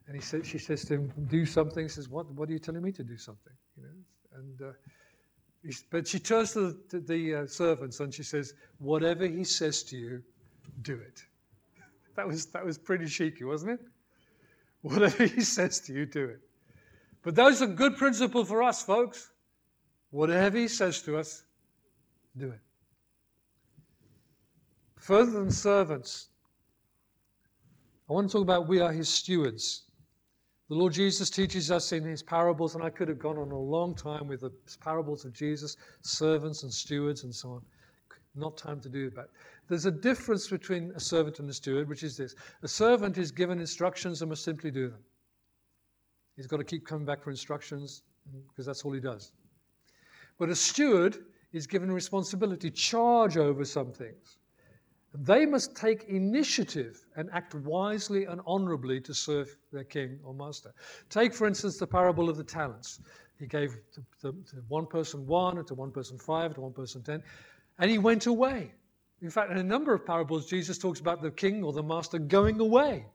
and 0.07 0.15
he 0.15 0.21
said, 0.21 0.45
she 0.45 0.57
says 0.57 0.85
to 0.85 0.95
him, 0.95 1.13
Do 1.29 1.45
something. 1.45 1.83
He 1.83 1.89
says, 1.89 2.09
What, 2.09 2.29
what 2.33 2.49
are 2.49 2.51
you 2.51 2.59
telling 2.59 2.83
me 2.83 2.91
to 2.91 3.03
do 3.03 3.17
something? 3.17 3.53
You 3.77 3.83
know? 3.83 4.37
And, 4.37 4.61
uh, 4.61 4.73
but 5.89 6.07
she 6.07 6.19
turns 6.19 6.53
to 6.53 6.71
the, 6.71 6.79
to 6.89 6.99
the 6.99 7.35
uh, 7.35 7.47
servants 7.47 7.99
and 7.99 8.13
she 8.13 8.23
says, 8.23 8.53
Whatever 8.79 9.27
he 9.27 9.43
says 9.43 9.83
to 9.83 9.97
you, 9.97 10.23
do 10.81 10.95
it. 10.95 11.23
That 12.15 12.27
was, 12.27 12.47
that 12.47 12.65
was 12.65 12.77
pretty 12.77 13.05
cheeky, 13.05 13.45
wasn't 13.45 13.79
it? 13.79 13.79
Whatever 14.81 15.25
he 15.25 15.41
says 15.41 15.79
to 15.81 15.93
you, 15.93 16.05
do 16.05 16.25
it. 16.25 16.41
But 17.23 17.35
those 17.35 17.61
are 17.61 17.67
good 17.67 17.95
principle 17.95 18.43
for 18.43 18.61
us, 18.61 18.83
folks. 18.83 19.31
Whatever 20.09 20.57
he 20.57 20.67
says 20.67 21.01
to 21.03 21.17
us, 21.17 21.43
do 22.37 22.49
it. 22.49 22.59
Further 24.97 25.31
than 25.31 25.51
servants, 25.51 26.27
I 28.09 28.13
want 28.13 28.27
to 28.29 28.33
talk 28.33 28.41
about 28.41 28.67
we 28.67 28.81
are 28.81 28.91
his 28.91 29.07
stewards. 29.07 29.83
The 30.71 30.77
Lord 30.77 30.93
Jesus 30.93 31.29
teaches 31.29 31.69
us 31.69 31.91
in 31.91 32.05
his 32.05 32.23
parables, 32.23 32.75
and 32.75 32.83
I 32.83 32.89
could 32.89 33.09
have 33.09 33.19
gone 33.19 33.37
on 33.37 33.51
a 33.51 33.59
long 33.59 33.93
time 33.93 34.25
with 34.29 34.39
the 34.39 34.53
parables 34.79 35.25
of 35.25 35.33
Jesus, 35.33 35.75
servants 35.99 36.63
and 36.63 36.73
stewards 36.73 37.25
and 37.25 37.35
so 37.35 37.49
on. 37.49 37.61
Not 38.35 38.55
time 38.55 38.79
to 38.79 38.87
do 38.87 39.09
that. 39.09 39.27
There's 39.67 39.85
a 39.85 39.91
difference 39.91 40.47
between 40.47 40.93
a 40.95 40.99
servant 41.01 41.39
and 41.39 41.49
a 41.49 41.53
steward, 41.53 41.89
which 41.89 42.03
is 42.03 42.15
this 42.15 42.35
a 42.63 42.69
servant 42.69 43.17
is 43.17 43.33
given 43.33 43.59
instructions 43.59 44.21
and 44.21 44.29
must 44.29 44.45
simply 44.45 44.71
do 44.71 44.87
them. 44.87 45.03
He's 46.37 46.47
got 46.47 46.55
to 46.55 46.63
keep 46.63 46.85
coming 46.85 47.03
back 47.03 47.21
for 47.21 47.31
instructions 47.31 48.03
because 48.47 48.65
that's 48.65 48.85
all 48.85 48.93
he 48.93 49.01
does. 49.01 49.33
But 50.39 50.47
a 50.47 50.55
steward 50.55 51.17
is 51.51 51.67
given 51.67 51.91
responsibility, 51.91 52.71
charge 52.71 53.35
over 53.35 53.65
some 53.65 53.91
things. 53.91 54.37
They 55.13 55.45
must 55.45 55.75
take 55.75 56.05
initiative 56.05 57.05
and 57.17 57.29
act 57.33 57.53
wisely 57.53 58.25
and 58.25 58.39
honorably 58.45 59.01
to 59.01 59.13
serve 59.13 59.57
their 59.71 59.83
king 59.83 60.19
or 60.23 60.33
master. 60.33 60.73
Take, 61.09 61.33
for 61.33 61.47
instance, 61.47 61.77
the 61.77 61.87
parable 61.87 62.29
of 62.29 62.37
the 62.37 62.43
talents. 62.43 63.01
He 63.37 63.45
gave 63.45 63.75
to, 63.93 64.03
to, 64.21 64.31
to 64.31 64.55
one 64.69 64.85
person 64.85 65.27
one, 65.27 65.57
and 65.57 65.67
to 65.67 65.73
one 65.73 65.91
person 65.91 66.17
five, 66.17 66.53
to 66.55 66.61
one 66.61 66.73
person 66.73 67.01
ten, 67.01 67.23
and 67.79 67.91
he 67.91 67.97
went 67.97 68.25
away. 68.27 68.71
In 69.21 69.29
fact, 69.29 69.51
in 69.51 69.57
a 69.57 69.63
number 69.63 69.93
of 69.93 70.05
parables, 70.05 70.47
Jesus 70.47 70.77
talks 70.77 70.99
about 70.99 71.21
the 71.21 71.31
king 71.31 71.63
or 71.63 71.73
the 71.73 71.83
master 71.83 72.17
going 72.17 72.59
away. 72.59 73.05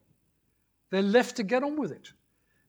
They're 0.90 1.02
left 1.02 1.36
to 1.36 1.42
get 1.42 1.62
on 1.62 1.76
with 1.76 1.92
it. 1.92 2.12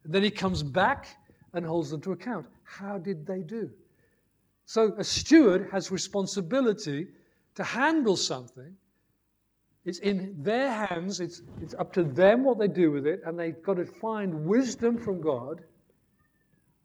And 0.03 0.13
then 0.13 0.24
he 0.24 0.31
comes 0.31 0.63
back 0.63 1.07
and 1.53 1.65
holds 1.65 1.91
them 1.91 2.01
to 2.01 2.13
account. 2.13 2.48
How 2.63 2.98
did 2.98 3.25
they 3.25 3.41
do? 3.41 3.69
So 4.65 4.93
a 4.98 5.03
steward 5.03 5.69
has 5.72 5.91
responsibility 5.91 7.07
to 7.55 7.63
handle 7.63 8.15
something 8.15 8.75
it's 9.88 10.00
in 10.00 10.36
their 10.38 10.70
hands, 10.70 11.22
it's, 11.22 11.41
it's 11.62 11.74
up 11.75 11.94
to 11.94 12.03
them 12.03 12.44
what 12.44 12.60
they 12.60 12.67
do 12.67 12.91
with 12.91 13.08
it, 13.08 13.22
and 13.25 13.39
they've 13.39 13.63
got 13.63 13.75
to 13.75 13.86
find 13.86 14.46
wisdom 14.46 14.98
from 14.98 15.22
God 15.22 15.62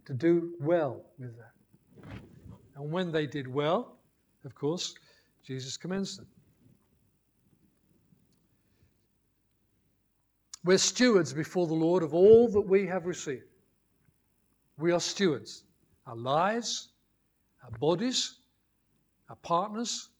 to 0.04 0.14
do 0.14 0.52
well 0.60 1.02
with 1.18 1.36
that. 1.36 2.14
And 2.76 2.92
when 2.92 3.10
they 3.10 3.26
did 3.26 3.48
well, 3.48 3.96
of 4.44 4.54
course, 4.54 4.94
Jesus 5.44 5.76
commends 5.76 6.16
them. 6.16 6.28
We're 10.64 10.78
stewards 10.78 11.32
before 11.32 11.66
the 11.66 11.74
Lord 11.74 12.04
of 12.04 12.14
all 12.14 12.48
that 12.50 12.60
we 12.60 12.86
have 12.86 13.06
received. 13.06 13.42
We 14.78 14.92
are 14.92 15.00
stewards. 15.00 15.64
Our 16.06 16.14
lives, 16.14 16.90
our 17.64 17.76
bodies, 17.80 18.36
our 19.28 19.36
partners, 19.36 20.10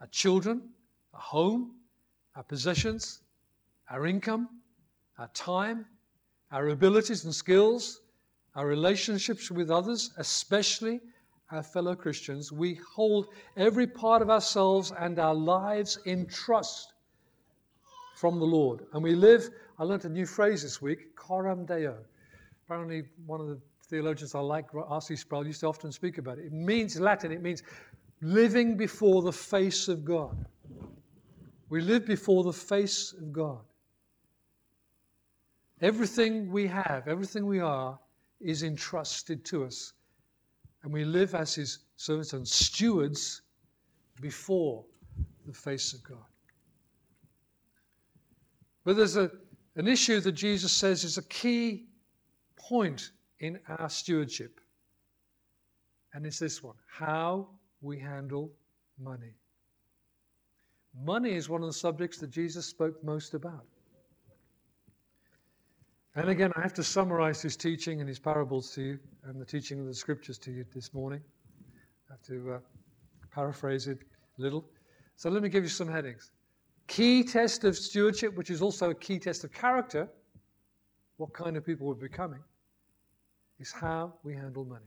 our 0.00 0.06
children, 0.06 0.70
our 1.12 1.20
home, 1.20 1.72
our 2.36 2.42
possessions, 2.42 3.20
our 3.90 4.06
income, 4.06 4.48
our 5.18 5.28
time, 5.34 5.86
our 6.50 6.68
abilities 6.68 7.24
and 7.24 7.34
skills, 7.34 8.00
our 8.54 8.66
relationships 8.66 9.50
with 9.50 9.70
others, 9.70 10.12
especially 10.18 11.00
our 11.50 11.62
fellow 11.62 11.94
Christians, 11.94 12.50
we 12.50 12.78
hold 12.94 13.28
every 13.56 13.86
part 13.86 14.22
of 14.22 14.30
ourselves 14.30 14.92
and 14.98 15.18
our 15.18 15.34
lives 15.34 15.98
in 16.06 16.26
trust 16.26 16.94
from 18.16 18.38
the 18.38 18.44
Lord. 18.44 18.86
And 18.92 19.02
we 19.02 19.14
live, 19.14 19.50
I 19.78 19.84
learned 19.84 20.04
a 20.04 20.08
new 20.08 20.26
phrase 20.26 20.62
this 20.62 20.80
week, 20.80 21.14
coram 21.16 21.66
deo. 21.66 21.98
Apparently, 22.64 23.02
one 23.26 23.40
of 23.40 23.48
the 23.48 23.58
theologians 23.86 24.34
I 24.34 24.40
like, 24.40 24.66
R.C. 24.74 25.16
Sproul, 25.16 25.46
used 25.46 25.60
to 25.60 25.66
often 25.66 25.92
speak 25.92 26.18
about 26.18 26.38
it. 26.38 26.46
It 26.46 26.52
means 26.52 26.98
Latin, 26.98 27.32
it 27.32 27.42
means 27.42 27.62
living 28.22 28.76
before 28.76 29.22
the 29.22 29.32
face 29.32 29.88
of 29.88 30.04
God. 30.04 30.46
We 31.72 31.80
live 31.80 32.04
before 32.04 32.44
the 32.44 32.52
face 32.52 33.14
of 33.14 33.32
God. 33.32 33.62
Everything 35.80 36.52
we 36.52 36.66
have, 36.66 37.08
everything 37.08 37.46
we 37.46 37.60
are, 37.60 37.98
is 38.42 38.62
entrusted 38.62 39.42
to 39.46 39.64
us. 39.64 39.94
And 40.82 40.92
we 40.92 41.06
live 41.06 41.34
as 41.34 41.54
His 41.54 41.78
servants 41.96 42.34
and 42.34 42.46
stewards 42.46 43.40
before 44.20 44.84
the 45.46 45.54
face 45.54 45.94
of 45.94 46.04
God. 46.04 46.26
But 48.84 48.96
there's 48.96 49.16
a, 49.16 49.30
an 49.76 49.88
issue 49.88 50.20
that 50.20 50.32
Jesus 50.32 50.72
says 50.72 51.04
is 51.04 51.16
a 51.16 51.22
key 51.22 51.86
point 52.54 53.12
in 53.40 53.58
our 53.78 53.88
stewardship. 53.88 54.60
And 56.12 56.26
it's 56.26 56.38
this 56.38 56.62
one 56.62 56.76
how 56.86 57.48
we 57.80 57.98
handle 57.98 58.52
money. 59.02 59.36
Money 60.94 61.32
is 61.32 61.48
one 61.48 61.62
of 61.62 61.66
the 61.66 61.72
subjects 61.72 62.18
that 62.18 62.30
Jesus 62.30 62.66
spoke 62.66 63.02
most 63.02 63.34
about. 63.34 63.64
And 66.14 66.28
again, 66.28 66.52
I 66.56 66.60
have 66.60 66.74
to 66.74 66.82
summarize 66.82 67.40
his 67.40 67.56
teaching 67.56 68.00
and 68.00 68.08
his 68.08 68.18
parables 68.18 68.70
to 68.74 68.82
you 68.82 68.98
and 69.24 69.40
the 69.40 69.46
teaching 69.46 69.80
of 69.80 69.86
the 69.86 69.94
scriptures 69.94 70.36
to 70.38 70.52
you 70.52 70.64
this 70.74 70.92
morning. 70.92 71.22
I 72.10 72.12
have 72.12 72.22
to 72.22 72.52
uh, 72.52 72.58
paraphrase 73.34 73.88
it 73.88 73.98
a 74.38 74.42
little. 74.42 74.66
So 75.16 75.30
let 75.30 75.42
me 75.42 75.48
give 75.48 75.62
you 75.62 75.70
some 75.70 75.88
headings. 75.88 76.32
Key 76.86 77.24
test 77.24 77.64
of 77.64 77.76
stewardship, 77.76 78.36
which 78.36 78.50
is 78.50 78.60
also 78.60 78.90
a 78.90 78.94
key 78.94 79.18
test 79.18 79.44
of 79.44 79.52
character, 79.52 80.06
what 81.16 81.32
kind 81.32 81.56
of 81.56 81.64
people 81.64 81.86
we're 81.86 81.94
becoming, 81.94 82.40
is 83.58 83.72
how 83.72 84.12
we 84.22 84.34
handle 84.34 84.64
money. 84.66 84.84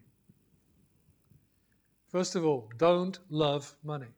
First 2.09 2.35
of 2.35 2.45
all, 2.45 2.69
don't 2.77 3.17
love 3.29 3.75
money. 3.83 4.13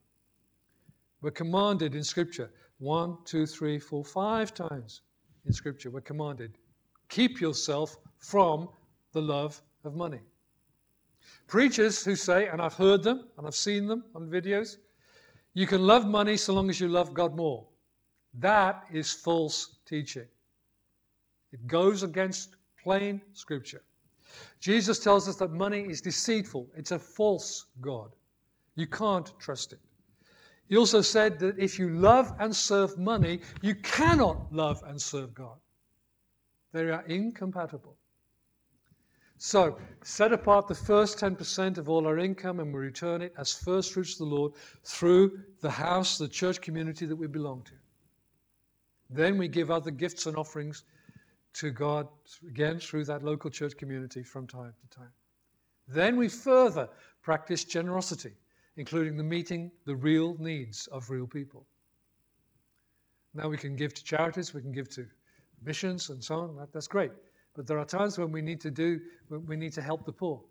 We're 1.22 1.32
commanded 1.32 1.96
in 1.96 2.04
Scripture 2.04 2.50
one, 2.80 3.18
two, 3.26 3.46
three, 3.46 3.80
four, 3.80 4.04
five 4.04 4.54
times 4.54 5.02
in 5.46 5.54
Scripture. 5.54 5.90
We're 5.90 6.02
commanded 6.02 6.58
keep 7.10 7.40
yourself 7.40 7.98
from 8.18 8.70
the 9.14 9.22
love 9.22 9.62
of 9.84 9.96
money. 9.96 10.20
Preachers 11.48 12.04
who 12.04 12.16
say, 12.16 12.48
and 12.48 12.62
I've 12.62 12.74
heard 12.74 13.04
them 13.04 13.28
and 13.38 13.48
I've 13.48 13.56
seen 13.56 13.88
them 13.88 14.04
on 14.16 14.30
videos, 14.30 14.78
you 15.54 15.66
can 15.66 15.86
love 15.86 16.06
money 16.06 16.38
so 16.38 16.54
long 16.54 16.70
as 16.70 16.80
you 16.80 16.88
love 16.88 17.14
God 17.14 17.36
more. 17.36 17.66
That 18.36 18.86
is 18.92 19.14
false 19.14 19.78
teaching. 19.86 20.28
It 21.52 21.66
goes 21.68 22.04
against 22.04 22.56
plain 22.84 23.22
Scripture. 23.34 23.82
Jesus 24.60 25.00
tells 25.00 25.28
us 25.30 25.38
that 25.38 25.52
money 25.52 25.84
is 25.84 26.02
deceitful, 26.02 26.68
it's 26.76 26.92
a 26.92 27.00
false 27.00 27.66
God. 27.80 28.12
You 28.76 28.86
can't 28.86 29.32
trust 29.40 29.74
it. 29.74 29.80
He 30.68 30.78
also 30.78 31.02
said 31.02 31.40
that 31.40 31.58
if 31.58 31.80
you 31.80 31.90
love 31.90 32.34
and 32.40 32.56
serve 32.56 32.98
money, 32.98 33.40
you 33.62 33.76
cannot 33.76 34.52
love 34.52 34.84
and 34.86 35.02
serve 35.02 35.34
God. 35.34 35.58
They 36.74 36.90
are 36.92 37.06
incompatible. 37.08 37.98
So, 39.40 39.78
set 40.04 40.34
apart 40.34 40.68
the 40.68 40.76
first 40.76 41.20
10% 41.20 41.78
of 41.78 41.90
all 41.90 42.08
our 42.08 42.18
income 42.18 42.60
and 42.60 42.74
we 42.74 42.80
return 42.80 43.22
it 43.22 43.34
as 43.38 43.54
first 43.54 43.94
fruits 43.94 44.16
to 44.16 44.26
the 44.26 44.30
Lord 44.30 44.54
through 44.84 45.40
the 45.62 45.70
house, 45.70 46.18
the 46.18 46.28
church 46.28 46.60
community 46.60 47.06
that 47.06 47.16
we 47.16 47.28
belong 47.28 47.62
to. 47.64 47.74
Then 49.10 49.38
we 49.38 49.48
give 49.48 49.70
other 49.70 49.92
gifts 49.92 50.26
and 50.26 50.36
offerings 50.36 50.84
to 51.54 51.72
God, 51.72 52.08
again, 52.48 52.80
through 52.80 53.06
that 53.06 53.24
local 53.24 53.50
church 53.50 53.78
community 53.78 54.24
from 54.24 54.48
time 54.48 54.74
to 54.82 54.98
time. 54.98 55.12
Then 55.88 56.18
we 56.18 56.28
further 56.28 56.90
practice 57.22 57.64
generosity 57.64 58.34
including 58.78 59.18
the 59.18 59.24
meeting 59.24 59.72
the 59.86 59.96
real 59.96 60.36
needs 60.40 60.88
of 60.88 61.10
real 61.10 61.28
people. 61.28 61.66
Now 63.34 63.50
we 63.50 63.58
can 63.58 63.76
give 63.76 63.94
to 63.96 64.04
charities, 64.04 64.54
we 64.54 64.62
can 64.62 64.72
give 64.72 64.90
to 64.92 65.06
missions 65.64 66.10
and 66.10 66.24
so 66.24 66.36
on. 66.36 66.56
That, 66.56 66.72
that's 66.72 66.88
great. 66.88 67.12
But 67.56 67.68
there 67.68 67.80
are 67.80 67.86
times 67.86 68.18
when 68.18 68.32
we 68.32 68.42
need 68.42 68.62
to 68.62 68.72
do, 68.72 69.00
we 69.30 69.58
need 69.58 69.74
to 69.74 69.82
help 69.82 70.06
the 70.06 70.12
poor. 70.12 70.42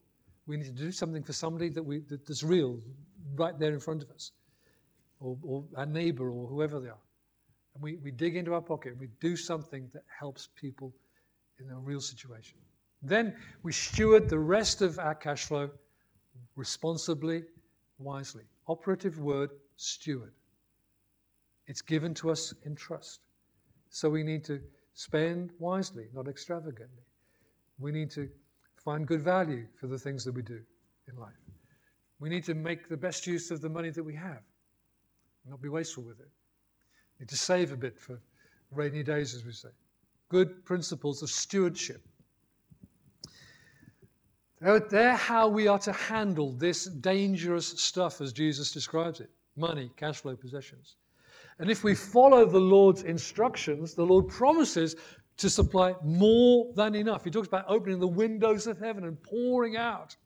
We 0.46 0.56
need 0.56 0.66
to 0.66 0.72
do 0.72 0.92
something 0.92 1.22
for 1.22 1.32
somebody 1.32 1.68
that 1.70 1.82
we, 1.82 2.00
that, 2.08 2.26
that's 2.26 2.42
real, 2.42 2.80
right 3.34 3.58
there 3.58 3.72
in 3.72 3.80
front 3.80 4.02
of 4.02 4.10
us, 4.10 4.32
or, 5.20 5.36
or 5.42 5.64
our 5.76 5.86
neighbor, 5.86 6.30
or 6.30 6.46
whoever 6.46 6.80
they 6.80 6.88
are. 6.88 6.98
And 7.74 7.82
we, 7.82 7.96
we 7.96 8.10
dig 8.10 8.36
into 8.36 8.54
our 8.54 8.60
pocket, 8.60 8.92
and 8.92 9.00
we 9.00 9.08
do 9.20 9.36
something 9.36 9.88
that 9.92 10.02
helps 10.18 10.48
people 10.54 10.94
in 11.58 11.70
a 11.70 11.78
real 11.78 12.00
situation. 12.00 12.58
Then 13.02 13.34
we 13.62 13.72
steward 13.72 14.28
the 14.28 14.38
rest 14.38 14.82
of 14.82 14.98
our 14.98 15.14
cash 15.14 15.44
flow 15.44 15.70
responsibly, 16.54 17.42
wisely. 17.98 18.44
Operative 18.68 19.18
word, 19.18 19.50
steward. 19.76 20.32
It's 21.66 21.82
given 21.82 22.14
to 22.14 22.30
us 22.30 22.54
in 22.64 22.76
trust. 22.76 23.20
So 23.90 24.08
we 24.08 24.22
need 24.22 24.44
to 24.44 24.60
spend 24.94 25.50
wisely, 25.58 26.06
not 26.14 26.28
extravagantly. 26.28 27.04
We 27.78 27.92
need 27.92 28.10
to 28.12 28.28
find 28.76 29.06
good 29.06 29.22
value 29.22 29.66
for 29.78 29.86
the 29.86 29.98
things 29.98 30.24
that 30.24 30.32
we 30.32 30.42
do 30.42 30.60
in 31.08 31.18
life. 31.18 31.34
We 32.18 32.28
need 32.28 32.44
to 32.44 32.54
make 32.54 32.88
the 32.88 32.96
best 32.96 33.26
use 33.26 33.50
of 33.50 33.60
the 33.60 33.68
money 33.68 33.90
that 33.90 34.02
we 34.02 34.14
have, 34.14 34.42
not 35.48 35.60
be 35.60 35.68
wasteful 35.68 36.04
with 36.04 36.20
it. 36.20 36.28
We 37.18 37.24
need 37.24 37.28
to 37.28 37.36
save 37.36 37.72
a 37.72 37.76
bit 37.76 37.98
for 37.98 38.20
rainy 38.70 39.02
days, 39.02 39.34
as 39.34 39.44
we 39.44 39.52
say. 39.52 39.68
Good 40.28 40.64
principles 40.64 41.22
of 41.22 41.30
stewardship. 41.30 42.02
They're 44.66 45.14
how 45.14 45.46
we 45.46 45.68
are 45.68 45.78
to 45.80 45.92
handle 45.92 46.50
this 46.52 46.86
dangerous 46.86 47.68
stuff 47.80 48.20
as 48.20 48.32
Jesus 48.32 48.72
describes 48.72 49.20
it 49.20 49.30
money, 49.56 49.90
cash 49.96 50.20
flow, 50.20 50.34
possessions. 50.36 50.96
And 51.58 51.70
if 51.70 51.84
we 51.84 51.94
follow 51.94 52.44
the 52.44 52.58
Lord's 52.58 53.02
instructions, 53.04 53.94
the 53.94 54.04
Lord 54.04 54.28
promises 54.28 54.96
to 55.38 55.48
supply 55.48 55.94
more 56.02 56.72
than 56.74 56.94
enough. 56.94 57.24
He 57.24 57.30
talks 57.30 57.48
about 57.48 57.64
opening 57.68 58.00
the 58.00 58.08
windows 58.08 58.66
of 58.66 58.78
heaven 58.78 59.04
and 59.04 59.22
pouring 59.22 59.76
out 59.76 60.16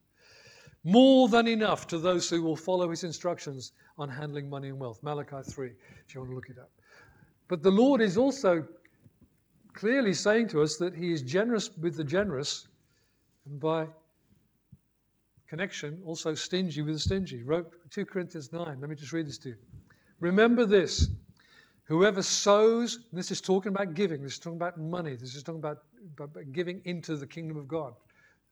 more 0.85 1.29
than 1.29 1.47
enough 1.47 1.87
to 1.89 1.99
those 1.99 2.29
who 2.29 2.43
will 2.43 2.57
follow 2.57 2.91
his 2.91 3.05
instructions 3.05 3.73
on 3.99 4.09
handling 4.09 4.49
money 4.49 4.69
and 4.69 4.81
wealth. 4.81 5.03
Malachi 5.03 5.43
3, 5.45 5.71
if 6.07 6.15
you 6.15 6.21
want 6.21 6.31
to 6.31 6.35
look 6.35 6.49
it 6.49 6.59
up. 6.59 6.71
But 7.49 7.63
the 7.63 7.71
Lord 7.71 8.01
is 8.01 8.17
also 8.17 8.67
clearly 9.75 10.15
saying 10.15 10.49
to 10.49 10.63
us 10.63 10.77
that 10.79 10.95
he 10.95 11.13
is 11.13 11.23
generous 11.23 11.77
with 11.77 11.97
the 11.97 12.05
generous 12.05 12.67
and 13.47 13.61
by 13.61 13.87
connection 15.51 16.01
also 16.07 16.33
stingy 16.33 16.81
with 16.81 16.95
the 16.95 17.01
stingy. 17.01 17.43
Wrote 17.43 17.73
2 17.91 18.07
Corinthians 18.07 18.53
9. 18.53 18.81
Let 18.81 18.89
me 18.89 18.95
just 18.95 19.13
read 19.13 19.27
this 19.27 19.37
to 19.39 19.51
you. 19.51 19.57
Remember 20.21 20.65
this 20.65 21.09
whoever 21.85 22.23
sows, 22.23 23.01
this 23.13 23.33
is 23.33 23.41
talking 23.41 23.73
about 23.75 23.95
giving, 23.95 24.23
this 24.23 24.35
is 24.35 24.39
talking 24.39 24.59
about 24.59 24.79
money, 24.79 25.17
this 25.17 25.35
is 25.35 25.43
talking 25.43 25.59
about, 25.59 25.79
about 26.21 26.53
giving 26.53 26.81
into 26.85 27.17
the 27.17 27.27
kingdom 27.27 27.57
of 27.57 27.67
God 27.67 27.95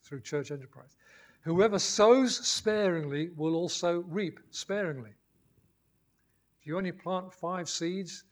through 0.03 0.23
church 0.23 0.51
enterprise. 0.51 0.97
Whoever 1.43 1.79
sows 1.79 2.37
sparingly 2.45 3.31
will 3.37 3.55
also 3.55 4.01
reap 4.09 4.41
sparingly. 4.51 5.13
If 6.61 6.67
you 6.67 6.77
only 6.77 6.91
plant 6.91 7.33
five 7.33 7.69
seeds 7.69 8.25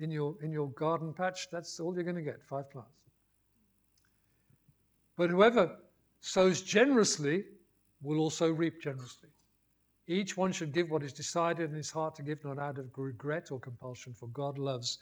in 0.00 0.10
your, 0.10 0.34
in 0.42 0.50
your 0.50 0.70
garden 0.70 1.14
patch, 1.14 1.46
that's 1.52 1.78
all 1.78 1.94
you're 1.94 2.02
going 2.02 2.16
to 2.16 2.22
get 2.22 2.42
five 2.42 2.68
plants. 2.68 2.90
But 5.16 5.30
whoever 5.30 5.76
sows 6.20 6.62
generously 6.62 7.44
will 8.02 8.18
also 8.18 8.50
reap 8.50 8.80
generously. 8.82 9.28
Each 10.08 10.36
one 10.36 10.52
should 10.52 10.72
give 10.72 10.90
what 10.90 11.02
is 11.02 11.12
decided 11.12 11.70
in 11.70 11.76
his 11.76 11.90
heart 11.90 12.14
to 12.16 12.22
give, 12.22 12.44
not 12.44 12.58
out 12.58 12.78
of 12.78 12.90
regret 12.96 13.50
or 13.50 13.58
compulsion, 13.58 14.14
for 14.14 14.28
God 14.28 14.58
loves 14.58 14.98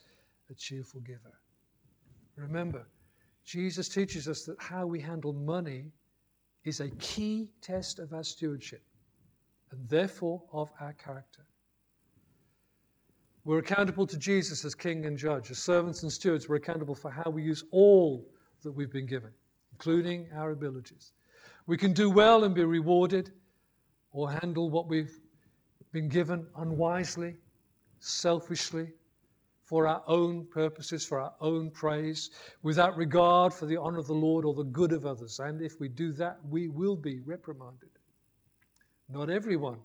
a 0.50 0.54
cheerful 0.54 1.00
giver. 1.00 1.32
Remember, 2.36 2.86
Jesus 3.44 3.88
teaches 3.88 4.26
us 4.28 4.44
that 4.44 4.60
how 4.60 4.86
we 4.86 5.00
handle 5.00 5.32
money 5.32 5.92
is 6.64 6.80
a 6.80 6.88
key 6.92 7.52
test 7.60 7.98
of 7.98 8.12
our 8.12 8.24
stewardship 8.24 8.82
and 9.70 9.88
therefore 9.88 10.42
of 10.52 10.70
our 10.80 10.94
character. 10.94 11.44
We're 13.44 13.58
accountable 13.58 14.06
to 14.06 14.16
Jesus 14.16 14.64
as 14.64 14.74
King 14.74 15.04
and 15.04 15.18
Judge. 15.18 15.50
As 15.50 15.58
servants 15.58 16.02
and 16.02 16.10
stewards, 16.10 16.48
we're 16.48 16.56
accountable 16.56 16.94
for 16.94 17.10
how 17.10 17.30
we 17.30 17.42
use 17.42 17.64
all 17.72 18.26
that 18.62 18.72
we've 18.72 18.90
been 18.90 19.06
given, 19.06 19.30
including 19.72 20.28
our 20.34 20.52
abilities. 20.52 21.12
We 21.66 21.76
can 21.76 21.92
do 21.92 22.10
well 22.10 22.44
and 22.44 22.54
be 22.54 22.64
rewarded, 22.64 23.32
or 24.12 24.30
handle 24.30 24.70
what 24.70 24.86
we've 24.86 25.18
been 25.92 26.08
given 26.08 26.46
unwisely, 26.56 27.36
selfishly, 28.00 28.92
for 29.62 29.86
our 29.86 30.02
own 30.06 30.44
purposes, 30.46 31.06
for 31.06 31.18
our 31.20 31.32
own 31.40 31.70
praise, 31.70 32.30
without 32.62 32.96
regard 32.96 33.54
for 33.54 33.64
the 33.64 33.78
honor 33.78 33.98
of 33.98 34.06
the 34.06 34.14
Lord 34.14 34.44
or 34.44 34.52
the 34.52 34.64
good 34.64 34.92
of 34.92 35.06
others. 35.06 35.40
And 35.40 35.62
if 35.62 35.80
we 35.80 35.88
do 35.88 36.12
that, 36.12 36.38
we 36.48 36.68
will 36.68 36.96
be 36.96 37.20
reprimanded. 37.20 37.88
Not 39.08 39.30
everyone 39.30 39.78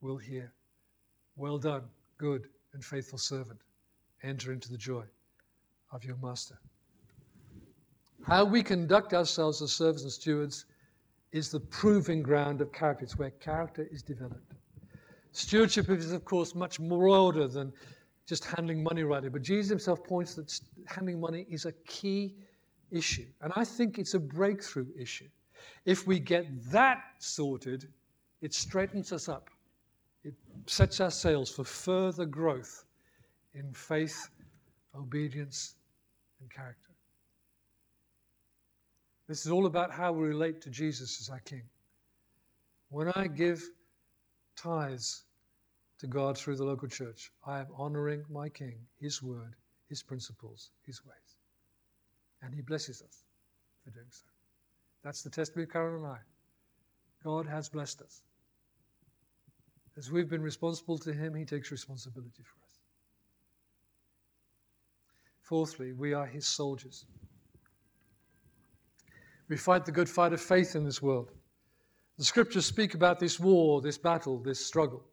will 0.00 0.18
hear, 0.18 0.52
Well 1.36 1.58
done, 1.58 1.84
good 2.18 2.48
and 2.74 2.84
faithful 2.84 3.18
servant. 3.18 3.60
Enter 4.22 4.52
into 4.52 4.70
the 4.70 4.76
joy 4.76 5.04
of 5.92 6.04
your 6.04 6.16
master. 6.18 6.58
How 8.26 8.44
we 8.44 8.62
conduct 8.62 9.14
ourselves 9.14 9.60
as 9.62 9.72
servants 9.72 10.02
and 10.02 10.12
stewards 10.12 10.66
is 11.32 11.50
the 11.50 11.60
proving 11.60 12.22
ground 12.22 12.60
of 12.60 12.72
character. 12.72 13.04
It's 13.04 13.18
where 13.18 13.30
character 13.30 13.88
is 13.90 14.02
developed. 14.02 14.54
Stewardship 15.32 15.88
is, 15.90 16.12
of 16.12 16.24
course, 16.24 16.54
much 16.54 16.78
broader 16.78 17.48
than 17.48 17.72
just 18.26 18.44
handling 18.44 18.82
money 18.82 19.02
rightly, 19.02 19.28
but 19.28 19.42
Jesus 19.42 19.68
himself 19.68 20.04
points 20.04 20.34
that 20.34 20.60
handling 20.86 21.20
money 21.20 21.46
is 21.50 21.64
a 21.64 21.72
key 21.86 22.36
issue. 22.90 23.26
And 23.40 23.52
I 23.56 23.64
think 23.64 23.98
it's 23.98 24.14
a 24.14 24.20
breakthrough 24.20 24.86
issue. 24.96 25.28
If 25.84 26.06
we 26.06 26.18
get 26.18 26.46
that 26.70 27.02
sorted, 27.18 27.88
it 28.40 28.54
straightens 28.54 29.12
us 29.12 29.28
up. 29.28 29.50
It 30.24 30.34
sets 30.66 31.00
our 31.00 31.10
sails 31.10 31.50
for 31.50 31.64
further 31.64 32.26
growth 32.26 32.84
in 33.54 33.72
faith, 33.72 34.28
obedience, 34.94 35.74
and 36.40 36.50
character. 36.50 36.91
This 39.32 39.46
is 39.46 39.50
all 39.50 39.64
about 39.64 39.90
how 39.90 40.12
we 40.12 40.28
relate 40.28 40.60
to 40.60 40.68
Jesus 40.68 41.18
as 41.22 41.30
our 41.30 41.40
King. 41.40 41.62
When 42.90 43.08
I 43.16 43.28
give 43.28 43.62
tithes 44.56 45.24
to 46.00 46.06
God 46.06 46.36
through 46.36 46.56
the 46.56 46.66
local 46.66 46.86
church, 46.86 47.32
I 47.46 47.60
am 47.60 47.68
honoring 47.74 48.24
my 48.28 48.50
King, 48.50 48.74
His 49.00 49.22
word, 49.22 49.54
His 49.88 50.02
principles, 50.02 50.68
His 50.84 51.02
ways. 51.06 51.36
And 52.42 52.54
He 52.54 52.60
blesses 52.60 53.00
us 53.00 53.24
for 53.82 53.90
doing 53.92 54.04
so. 54.10 54.26
That's 55.02 55.22
the 55.22 55.30
testimony 55.30 55.64
of 55.64 55.72
Carol 55.72 56.04
and 56.04 56.12
I. 56.12 56.18
God 57.24 57.46
has 57.46 57.70
blessed 57.70 58.02
us. 58.02 58.20
As 59.96 60.12
we've 60.12 60.28
been 60.28 60.42
responsible 60.42 60.98
to 60.98 61.12
Him, 61.14 61.34
He 61.34 61.46
takes 61.46 61.70
responsibility 61.70 62.42
for 62.42 62.58
us. 62.68 62.80
Fourthly, 65.40 65.94
we 65.94 66.12
are 66.12 66.26
His 66.26 66.46
soldiers. 66.46 67.06
We 69.52 69.58
fight 69.58 69.84
the 69.84 69.92
good 69.92 70.08
fight 70.08 70.32
of 70.32 70.40
faith 70.40 70.76
in 70.76 70.82
this 70.82 71.02
world. 71.02 71.30
The 72.16 72.24
scriptures 72.24 72.64
speak 72.64 72.94
about 72.94 73.20
this 73.20 73.38
war, 73.38 73.82
this 73.82 73.98
battle, 73.98 74.38
this 74.38 74.64
struggle. 74.64 75.04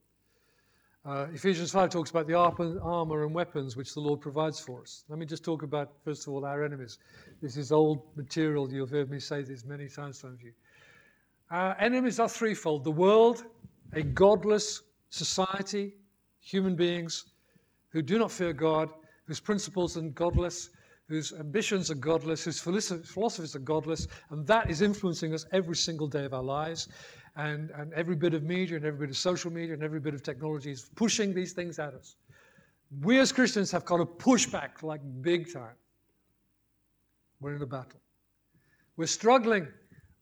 Uh, 1.05 1.27
Ephesians 1.33 1.71
5 1.71 1.89
talks 1.89 2.09
about 2.09 2.25
the 2.25 2.35
armor 2.35 3.25
and 3.25 3.35
weapons 3.35 3.75
which 3.75 3.93
the 3.93 3.99
Lord 3.99 4.21
provides 4.21 4.57
for 4.57 4.81
us. 4.81 5.03
Let 5.09 5.19
me 5.19 5.25
just 5.25 5.43
talk 5.43 5.63
about, 5.63 5.91
first 6.05 6.25
of 6.25 6.31
all, 6.31 6.45
our 6.45 6.63
enemies. 6.63 6.99
This 7.41 7.57
is 7.57 7.73
old 7.73 8.15
material. 8.15 8.71
You've 8.71 8.89
heard 8.89 9.11
me 9.11 9.19
say 9.19 9.41
this 9.41 9.65
many 9.65 9.89
times, 9.89 10.23
of 10.23 10.41
you. 10.41 10.53
Our 11.51 11.75
enemies 11.77 12.17
are 12.21 12.29
threefold 12.29 12.85
the 12.85 12.91
world, 12.91 13.43
a 13.91 14.03
godless 14.03 14.83
society, 15.09 15.95
human 16.39 16.77
beings 16.77 17.25
who 17.89 18.01
do 18.01 18.17
not 18.17 18.31
fear 18.31 18.53
God, 18.53 18.89
whose 19.25 19.41
principles 19.41 19.97
are 19.97 20.01
godless, 20.03 20.69
whose 21.09 21.33
ambitions 21.33 21.89
are 21.89 21.95
godless, 21.95 22.43
whose 22.43 22.59
philosophies 22.59 23.55
are 23.55 23.59
godless, 23.59 24.07
and 24.29 24.45
that 24.45 24.69
is 24.69 24.81
influencing 24.81 25.33
us 25.33 25.45
every 25.51 25.75
single 25.75 26.07
day 26.07 26.23
of 26.23 26.33
our 26.33 26.43
lives. 26.43 26.87
And, 27.35 27.71
and 27.71 27.93
every 27.93 28.15
bit 28.15 28.33
of 28.33 28.43
media 28.43 28.75
and 28.75 28.85
every 28.85 28.99
bit 28.99 29.09
of 29.09 29.17
social 29.17 29.51
media 29.51 29.73
and 29.73 29.81
every 29.81 29.99
bit 29.99 30.13
of 30.13 30.23
technology 30.23 30.71
is 30.71 30.89
pushing 30.95 31.33
these 31.33 31.53
things 31.53 31.79
at 31.79 31.93
us. 31.93 32.15
We 33.01 33.19
as 33.19 33.31
Christians 33.31 33.71
have 33.71 33.85
got 33.85 33.97
to 33.97 34.05
push 34.05 34.45
back 34.45 34.83
like 34.83 34.99
big 35.21 35.51
time. 35.53 35.75
We're 37.39 37.55
in 37.55 37.61
a 37.61 37.65
battle. 37.65 38.01
We're 38.97 39.07
struggling 39.07 39.67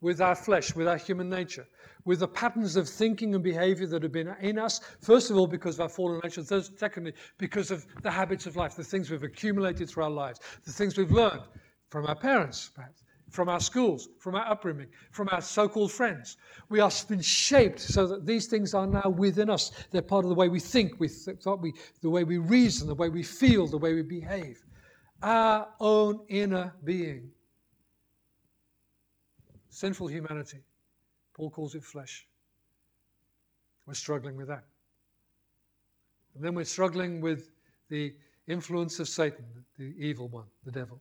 with 0.02 0.22
our 0.22 0.36
flesh, 0.36 0.76
with 0.76 0.88
our 0.88 0.98
human 0.98 1.30
nature 1.30 1.66
with 2.08 2.20
the 2.20 2.28
patterns 2.28 2.78
of 2.78 2.88
thinking 2.88 3.36
and 3.36 3.44
behavior 3.44 3.86
that 3.86 4.02
have 4.02 4.14
been 4.14 4.34
in 4.40 4.58
us, 4.58 4.80
first 5.02 5.30
of 5.30 5.36
all, 5.36 5.46
because 5.46 5.76
of 5.76 5.82
our 5.82 5.90
fallen 5.90 6.22
nature, 6.24 6.42
secondly, 6.78 7.14
because 7.38 7.70
of 7.70 7.86
the 8.02 8.10
habits 8.10 8.46
of 8.46 8.56
life, 8.56 8.78
the 8.78 8.84
things 8.84 9.12
we've 9.12 9.24
accumulated 9.24 9.90
through 9.90 10.06
our 10.06 10.10
lives, 10.10 10.40
the 10.64 10.72
things 10.72 10.98
we've 10.98 11.12
learned 11.12 11.42
from 11.90 12.06
our 12.08 12.16
parents, 12.16 12.72
perhaps, 12.74 13.04
from 13.30 13.50
our 13.50 13.60
schools, 13.60 14.08
from 14.20 14.36
our 14.36 14.48
upbringing, 14.48 14.88
from 15.12 15.28
our 15.34 15.42
so 15.42 15.68
called 15.68 15.92
friends. 15.92 16.38
We 16.70 16.80
are 16.80 16.90
been 17.10 17.20
shaped 17.20 17.82
so 17.82 18.08
that 18.08 18.26
these 18.26 18.48
things 18.48 18.74
are 18.74 18.88
now 18.88 19.10
within 19.10 19.50
us. 19.50 19.74
They're 19.92 20.02
part 20.02 20.24
of 20.24 20.30
the 20.30 20.36
way 20.36 20.48
we 20.48 20.62
think, 20.62 21.02
we 21.02 21.10
th- 21.10 21.40
we, 21.60 21.74
the 22.02 22.10
way 22.10 22.24
we 22.24 22.38
reason, 22.38 22.88
the 22.88 22.96
way 22.96 23.10
we 23.10 23.22
feel, 23.22 23.68
the 23.68 23.78
way 23.78 23.94
we 23.94 24.02
behave. 24.02 24.64
Our 25.22 25.68
own 25.82 26.22
inner 26.30 26.74
being. 26.86 27.32
Sinful 29.78 30.08
humanity. 30.08 30.64
Paul 31.34 31.50
calls 31.50 31.76
it 31.76 31.84
flesh. 31.84 32.28
We're 33.86 33.94
struggling 33.94 34.36
with 34.36 34.48
that. 34.48 34.64
And 36.36 36.44
then 36.44 36.56
we're 36.56 36.66
struggling 36.66 37.22
with 37.22 37.52
the 37.90 38.16
influence 38.48 39.00
of 39.00 39.08
Satan, 39.08 39.46
the 39.78 39.94
evil 39.98 40.30
one, 40.30 40.46
the 40.66 40.72
devil 40.72 41.00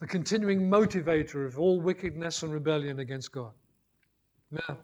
the 0.00 0.06
continuing 0.06 0.70
motivator 0.70 1.46
of 1.46 1.58
all 1.58 1.80
wickedness 1.80 2.42
and 2.42 2.52
rebellion 2.52 3.00
against 3.00 3.32
God. 3.32 3.52
Now, 4.50 4.78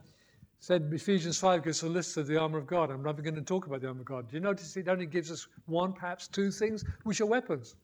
said 0.59 0.91
Ephesians 0.93 1.39
5 1.39 1.63
gives 1.63 1.83
a 1.83 1.89
list 1.89 2.17
of 2.17 2.27
the 2.27 2.37
armor 2.37 2.59
of 2.59 2.67
God. 2.67 2.91
I'm 2.91 3.03
never 3.03 3.23
going 3.23 3.35
to 3.35 3.43
talk 3.43 3.67
about 3.67 3.81
the 3.83 3.89
armor 3.89 4.01
of 4.01 4.07
God. 4.07 4.29
Do 4.29 4.37
you 4.37 4.41
notice 4.41 4.77
it 4.77 4.89
only 4.89 5.07
gives 5.07 5.31
us 5.31 5.47
one, 5.67 5.93
perhaps 5.93 6.27
two 6.27 6.51
things, 6.51 6.85
which 7.05 7.21
are 7.21 7.27
weapons? 7.27 7.77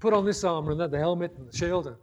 Put 0.00 0.14
on 0.14 0.24
this 0.24 0.44
armor 0.44 0.70
and 0.72 0.80
that, 0.80 0.90
the 0.90 0.98
helmet 0.98 1.34
and 1.36 1.48
the 1.48 1.56
shield. 1.56 1.88
And 1.88 1.96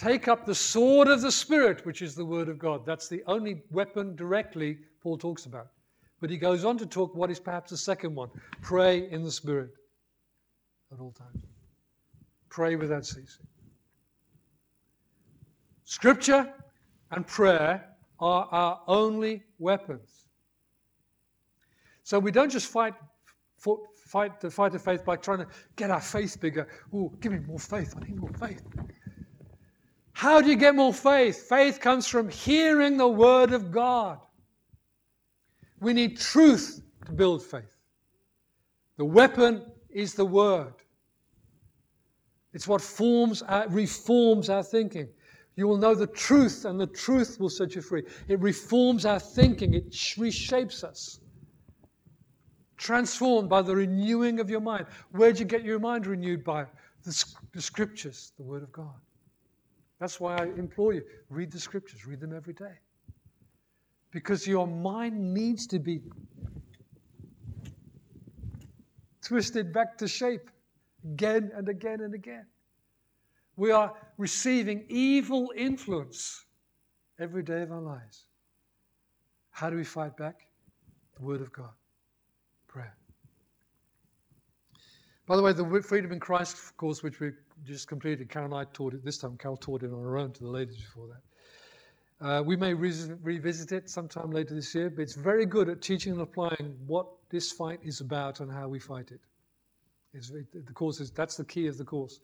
take 0.00 0.28
up 0.28 0.46
the 0.46 0.54
sword 0.54 1.08
of 1.08 1.20
the 1.20 1.30
Spirit, 1.30 1.84
which 1.84 2.00
is 2.00 2.14
the 2.14 2.24
word 2.24 2.48
of 2.48 2.58
God. 2.58 2.86
That's 2.86 3.06
the 3.06 3.22
only 3.26 3.62
weapon 3.70 4.16
directly 4.16 4.78
Paul 5.02 5.18
talks 5.18 5.44
about. 5.44 5.68
But 6.20 6.30
he 6.30 6.38
goes 6.38 6.64
on 6.64 6.78
to 6.78 6.86
talk 6.86 7.14
what 7.14 7.30
is 7.30 7.38
perhaps 7.38 7.70
the 7.70 7.76
second 7.76 8.14
one 8.14 8.30
pray 8.62 9.10
in 9.10 9.22
the 9.22 9.30
Spirit 9.30 9.70
at 10.92 11.00
all 11.00 11.12
times. 11.12 11.44
Pray 12.48 12.76
without 12.76 13.04
ceasing. 13.04 13.46
Scripture 15.84 16.50
and 17.10 17.26
prayer 17.26 17.84
are 18.20 18.48
our 18.50 18.80
only 18.86 19.42
weapons. 19.58 20.24
So 22.04 22.18
we 22.18 22.30
don't 22.30 22.50
just 22.50 22.68
fight 22.68 22.94
for, 23.58 23.80
fight 23.94 24.40
the 24.40 24.50
fight 24.50 24.74
of 24.74 24.82
faith 24.82 25.04
by 25.04 25.16
trying 25.16 25.38
to 25.38 25.46
get 25.76 25.90
our 25.90 26.00
faith 26.00 26.40
bigger. 26.40 26.68
Oh, 26.94 27.12
give 27.20 27.32
me 27.32 27.38
more 27.40 27.58
faith. 27.58 27.94
I 27.96 28.06
need 28.06 28.16
more 28.16 28.32
faith. 28.38 28.62
How 30.20 30.42
do 30.42 30.50
you 30.50 30.56
get 30.56 30.74
more 30.74 30.92
faith? 30.92 31.48
Faith 31.48 31.80
comes 31.80 32.06
from 32.06 32.28
hearing 32.28 32.98
the 32.98 33.08
word 33.08 33.54
of 33.54 33.72
God. 33.72 34.18
We 35.80 35.94
need 35.94 36.18
truth 36.18 36.82
to 37.06 37.12
build 37.12 37.42
faith. 37.42 37.74
The 38.98 39.04
weapon 39.06 39.64
is 39.88 40.12
the 40.12 40.26
word. 40.26 40.74
It's 42.52 42.68
what 42.68 42.82
forms 42.82 43.40
our, 43.40 43.66
reforms 43.68 44.50
our 44.50 44.62
thinking. 44.62 45.08
You 45.56 45.66
will 45.66 45.78
know 45.78 45.94
the 45.94 46.06
truth, 46.06 46.66
and 46.66 46.78
the 46.78 46.88
truth 46.88 47.40
will 47.40 47.48
set 47.48 47.74
you 47.74 47.80
free. 47.80 48.02
It 48.28 48.40
reforms 48.40 49.06
our 49.06 49.20
thinking, 49.20 49.72
it 49.72 49.90
reshapes 49.90 50.84
us. 50.84 51.18
Transformed 52.76 53.48
by 53.48 53.62
the 53.62 53.74
renewing 53.74 54.38
of 54.38 54.50
your 54.50 54.60
mind. 54.60 54.84
Where'd 55.12 55.38
you 55.38 55.46
get 55.46 55.64
your 55.64 55.78
mind 55.78 56.06
renewed 56.06 56.44
by? 56.44 56.66
The, 57.04 57.24
the 57.54 57.62
scriptures, 57.62 58.34
the 58.36 58.42
Word 58.42 58.62
of 58.62 58.70
God. 58.70 58.92
That's 60.00 60.18
why 60.18 60.36
I 60.36 60.44
implore 60.44 60.94
you 60.94 61.02
read 61.28 61.52
the 61.52 61.60
scriptures, 61.60 62.06
read 62.06 62.20
them 62.20 62.34
every 62.34 62.54
day. 62.54 62.78
Because 64.10 64.46
your 64.46 64.66
mind 64.66 65.34
needs 65.34 65.66
to 65.68 65.78
be 65.78 66.00
twisted 69.22 69.72
back 69.72 69.98
to 69.98 70.08
shape 70.08 70.50
again 71.04 71.52
and 71.54 71.68
again 71.68 72.00
and 72.00 72.14
again. 72.14 72.46
We 73.56 73.70
are 73.70 73.94
receiving 74.16 74.86
evil 74.88 75.52
influence 75.54 76.44
every 77.20 77.42
day 77.42 77.60
of 77.62 77.70
our 77.70 77.82
lives. 77.82 78.24
How 79.50 79.68
do 79.68 79.76
we 79.76 79.84
fight 79.84 80.16
back? 80.16 80.46
The 81.16 81.22
Word 81.22 81.42
of 81.42 81.52
God, 81.52 81.74
prayer. 82.66 82.96
By 85.26 85.36
the 85.36 85.42
way, 85.42 85.52
the 85.52 85.82
Freedom 85.82 86.10
in 86.10 86.18
Christ 86.18 86.54
of 86.54 86.76
course, 86.78 87.02
which 87.02 87.20
we 87.20 87.32
just 87.64 87.88
completed, 87.88 88.28
Carol 88.28 88.46
and 88.46 88.54
I 88.54 88.64
taught 88.72 88.94
it 88.94 89.04
this 89.04 89.18
time. 89.18 89.36
Carol 89.36 89.56
taught 89.56 89.82
it 89.82 89.92
on 89.92 90.02
her 90.02 90.18
own 90.18 90.32
to 90.32 90.40
the 90.40 90.48
ladies 90.50 90.76
before 90.76 91.08
that. 91.08 91.22
Uh, 92.26 92.42
we 92.42 92.54
may 92.54 92.74
re- 92.74 92.92
revisit 93.22 93.72
it 93.72 93.88
sometime 93.88 94.30
later 94.30 94.54
this 94.54 94.74
year, 94.74 94.90
but 94.90 95.02
it's 95.02 95.14
very 95.14 95.46
good 95.46 95.68
at 95.68 95.80
teaching 95.80 96.12
and 96.12 96.20
applying 96.20 96.76
what 96.86 97.06
this 97.30 97.50
fight 97.50 97.80
is 97.82 98.00
about 98.00 98.40
and 98.40 98.52
how 98.52 98.68
we 98.68 98.78
fight 98.78 99.10
it. 99.10 99.20
It's, 100.12 100.30
the 100.30 100.72
course 100.74 101.00
is, 101.00 101.10
that's 101.10 101.36
the 101.36 101.44
key 101.44 101.66
of 101.66 101.78
the 101.78 101.84
course. 101.84 102.20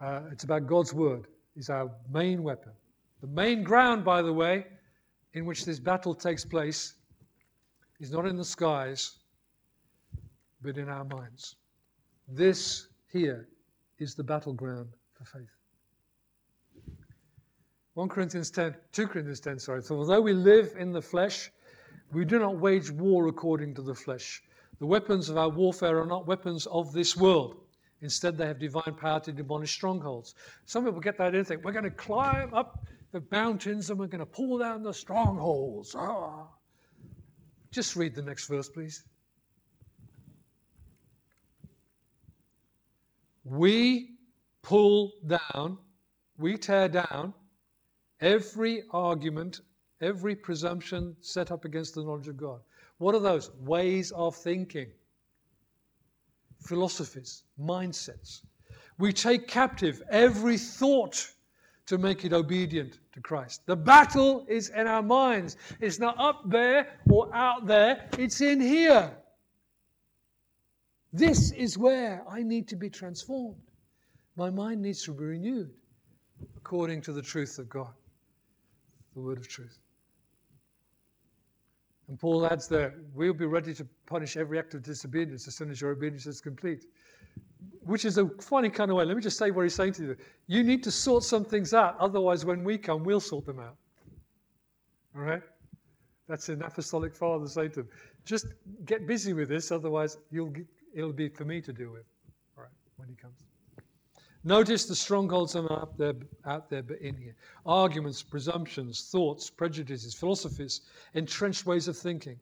Uh, 0.00 0.20
it's 0.30 0.44
about 0.44 0.66
God's 0.66 0.92
word 0.92 1.26
is 1.56 1.70
our 1.70 1.90
main 2.12 2.42
weapon. 2.42 2.72
The 3.20 3.28
main 3.28 3.62
ground, 3.62 4.04
by 4.04 4.20
the 4.20 4.32
way, 4.32 4.66
in 5.32 5.46
which 5.46 5.64
this 5.64 5.78
battle 5.78 6.14
takes 6.14 6.44
place 6.44 6.94
is 8.00 8.10
not 8.10 8.26
in 8.26 8.36
the 8.36 8.44
skies, 8.44 9.16
but 10.60 10.76
in 10.76 10.88
our 10.88 11.04
minds. 11.04 11.56
This 12.28 12.88
here 13.10 13.48
is 13.98 14.14
the 14.14 14.24
battleground 14.24 14.88
for 15.12 15.24
faith. 15.24 15.50
1 17.94 18.08
Corinthians 18.08 18.50
10, 18.50 18.74
2 18.92 19.06
Corinthians 19.06 19.40
10, 19.40 19.58
sorry. 19.58 19.82
So 19.82 19.96
although 19.96 20.20
we 20.20 20.32
live 20.32 20.74
in 20.76 20.92
the 20.92 21.00
flesh, 21.00 21.50
we 22.12 22.24
do 22.24 22.38
not 22.38 22.58
wage 22.58 22.90
war 22.90 23.28
according 23.28 23.74
to 23.76 23.82
the 23.82 23.94
flesh. 23.94 24.42
The 24.80 24.86
weapons 24.86 25.28
of 25.28 25.36
our 25.36 25.48
warfare 25.48 26.00
are 26.00 26.06
not 26.06 26.26
weapons 26.26 26.66
of 26.66 26.92
this 26.92 27.16
world. 27.16 27.60
Instead, 28.00 28.36
they 28.36 28.46
have 28.46 28.58
divine 28.58 28.94
power 29.00 29.20
to 29.20 29.32
demolish 29.32 29.72
strongholds. 29.72 30.34
Some 30.66 30.84
people 30.84 31.00
get 31.00 31.16
that 31.18 31.34
and 31.34 31.46
think, 31.46 31.64
we're 31.64 31.72
going 31.72 31.84
to 31.84 31.90
climb 31.90 32.52
up 32.52 32.84
the 33.12 33.22
mountains 33.30 33.90
and 33.90 33.98
we're 33.98 34.08
going 34.08 34.18
to 34.18 34.26
pull 34.26 34.58
down 34.58 34.82
the 34.82 34.92
strongholds. 34.92 35.94
Ah. 35.96 36.48
Just 37.70 37.94
read 37.96 38.14
the 38.14 38.22
next 38.22 38.46
verse, 38.48 38.68
please. 38.68 39.04
We 43.44 44.16
pull 44.62 45.12
down, 45.26 45.78
we 46.38 46.56
tear 46.56 46.88
down 46.88 47.34
every 48.20 48.82
argument, 48.90 49.60
every 50.00 50.34
presumption 50.34 51.16
set 51.20 51.52
up 51.52 51.64
against 51.64 51.94
the 51.94 52.02
knowledge 52.02 52.28
of 52.28 52.36
God. 52.36 52.60
What 52.98 53.14
are 53.14 53.20
those? 53.20 53.50
Ways 53.60 54.12
of 54.12 54.34
thinking, 54.34 54.88
philosophies, 56.60 57.42
mindsets. 57.60 58.40
We 58.98 59.12
take 59.12 59.46
captive 59.48 60.02
every 60.10 60.56
thought 60.56 61.30
to 61.86 61.98
make 61.98 62.24
it 62.24 62.32
obedient 62.32 63.00
to 63.12 63.20
Christ. 63.20 63.66
The 63.66 63.76
battle 63.76 64.46
is 64.48 64.70
in 64.70 64.86
our 64.86 65.02
minds. 65.02 65.56
It's 65.80 65.98
not 65.98 66.18
up 66.18 66.48
there 66.48 66.88
or 67.10 67.34
out 67.34 67.66
there, 67.66 68.08
it's 68.18 68.40
in 68.40 68.60
here. 68.60 69.14
This 71.14 71.52
is 71.52 71.78
where 71.78 72.24
I 72.28 72.42
need 72.42 72.66
to 72.68 72.76
be 72.76 72.90
transformed. 72.90 73.54
My 74.34 74.50
mind 74.50 74.82
needs 74.82 75.04
to 75.04 75.12
be 75.12 75.22
renewed 75.22 75.70
according 76.56 77.02
to 77.02 77.12
the 77.12 77.22
truth 77.22 77.56
of 77.60 77.68
God, 77.68 77.94
the 79.14 79.20
word 79.20 79.38
of 79.38 79.46
truth. 79.46 79.78
And 82.08 82.18
Paul 82.18 82.44
adds 82.46 82.66
there, 82.66 82.96
we'll 83.14 83.32
be 83.32 83.46
ready 83.46 83.72
to 83.74 83.86
punish 84.06 84.36
every 84.36 84.58
act 84.58 84.74
of 84.74 84.82
disobedience 84.82 85.46
as 85.46 85.54
soon 85.54 85.70
as 85.70 85.80
your 85.80 85.92
obedience 85.92 86.26
is 86.26 86.40
complete. 86.40 86.86
Which 87.84 88.04
is 88.04 88.18
a 88.18 88.28
funny 88.40 88.68
kind 88.68 88.90
of 88.90 88.96
way. 88.96 89.04
Let 89.04 89.16
me 89.16 89.22
just 89.22 89.38
say 89.38 89.52
what 89.52 89.62
he's 89.62 89.74
saying 89.74 89.92
to 89.94 90.02
you. 90.02 90.16
You 90.48 90.64
need 90.64 90.82
to 90.82 90.90
sort 90.90 91.22
some 91.22 91.44
things 91.44 91.74
out, 91.74 91.96
otherwise, 92.00 92.44
when 92.44 92.64
we 92.64 92.76
come, 92.76 93.04
we'll 93.04 93.20
sort 93.20 93.46
them 93.46 93.60
out. 93.60 93.76
All 95.14 95.22
right? 95.22 95.42
That's 96.28 96.48
an 96.48 96.62
apostolic 96.62 97.14
father 97.14 97.46
saying 97.46 97.70
to 97.70 97.82
them. 97.82 97.88
Just 98.24 98.46
get 98.84 99.06
busy 99.06 99.32
with 99.32 99.48
this, 99.48 99.70
otherwise, 99.70 100.18
you'll 100.32 100.52
it'll 100.94 101.12
be 101.12 101.28
for 101.28 101.44
me 101.44 101.60
to 101.60 101.72
deal 101.72 101.90
with. 101.90 102.06
All 102.56 102.64
right, 102.64 102.72
when 102.96 103.08
he 103.08 103.14
comes. 103.14 103.44
Notice 104.44 104.84
the 104.84 104.94
strongholds 104.94 105.56
are 105.56 105.72
out 105.72 105.96
there, 105.96 106.14
out 106.44 106.68
there 106.68 106.82
but 106.82 106.98
in 106.98 107.16
here. 107.16 107.34
Arguments, 107.64 108.22
presumptions, 108.22 109.08
thoughts, 109.10 109.48
prejudices, 109.48 110.14
philosophies, 110.14 110.82
entrenched 111.14 111.64
ways 111.64 111.88
of 111.88 111.96
thinking. 111.96 112.38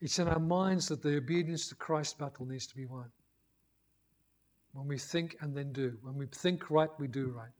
It's 0.00 0.18
in 0.18 0.26
our 0.26 0.40
minds 0.40 0.88
that 0.88 1.00
the 1.00 1.16
obedience 1.16 1.68
to 1.68 1.76
Christ's 1.76 2.14
battle 2.14 2.46
needs 2.46 2.66
to 2.66 2.74
be 2.74 2.86
won. 2.86 3.06
When 4.72 4.88
we 4.88 4.98
think 4.98 5.36
and 5.40 5.56
then 5.56 5.72
do. 5.72 5.96
When 6.02 6.16
we 6.16 6.26
think 6.26 6.68
right, 6.68 6.90
we 6.98 7.06
do 7.06 7.28
right. 7.28 7.52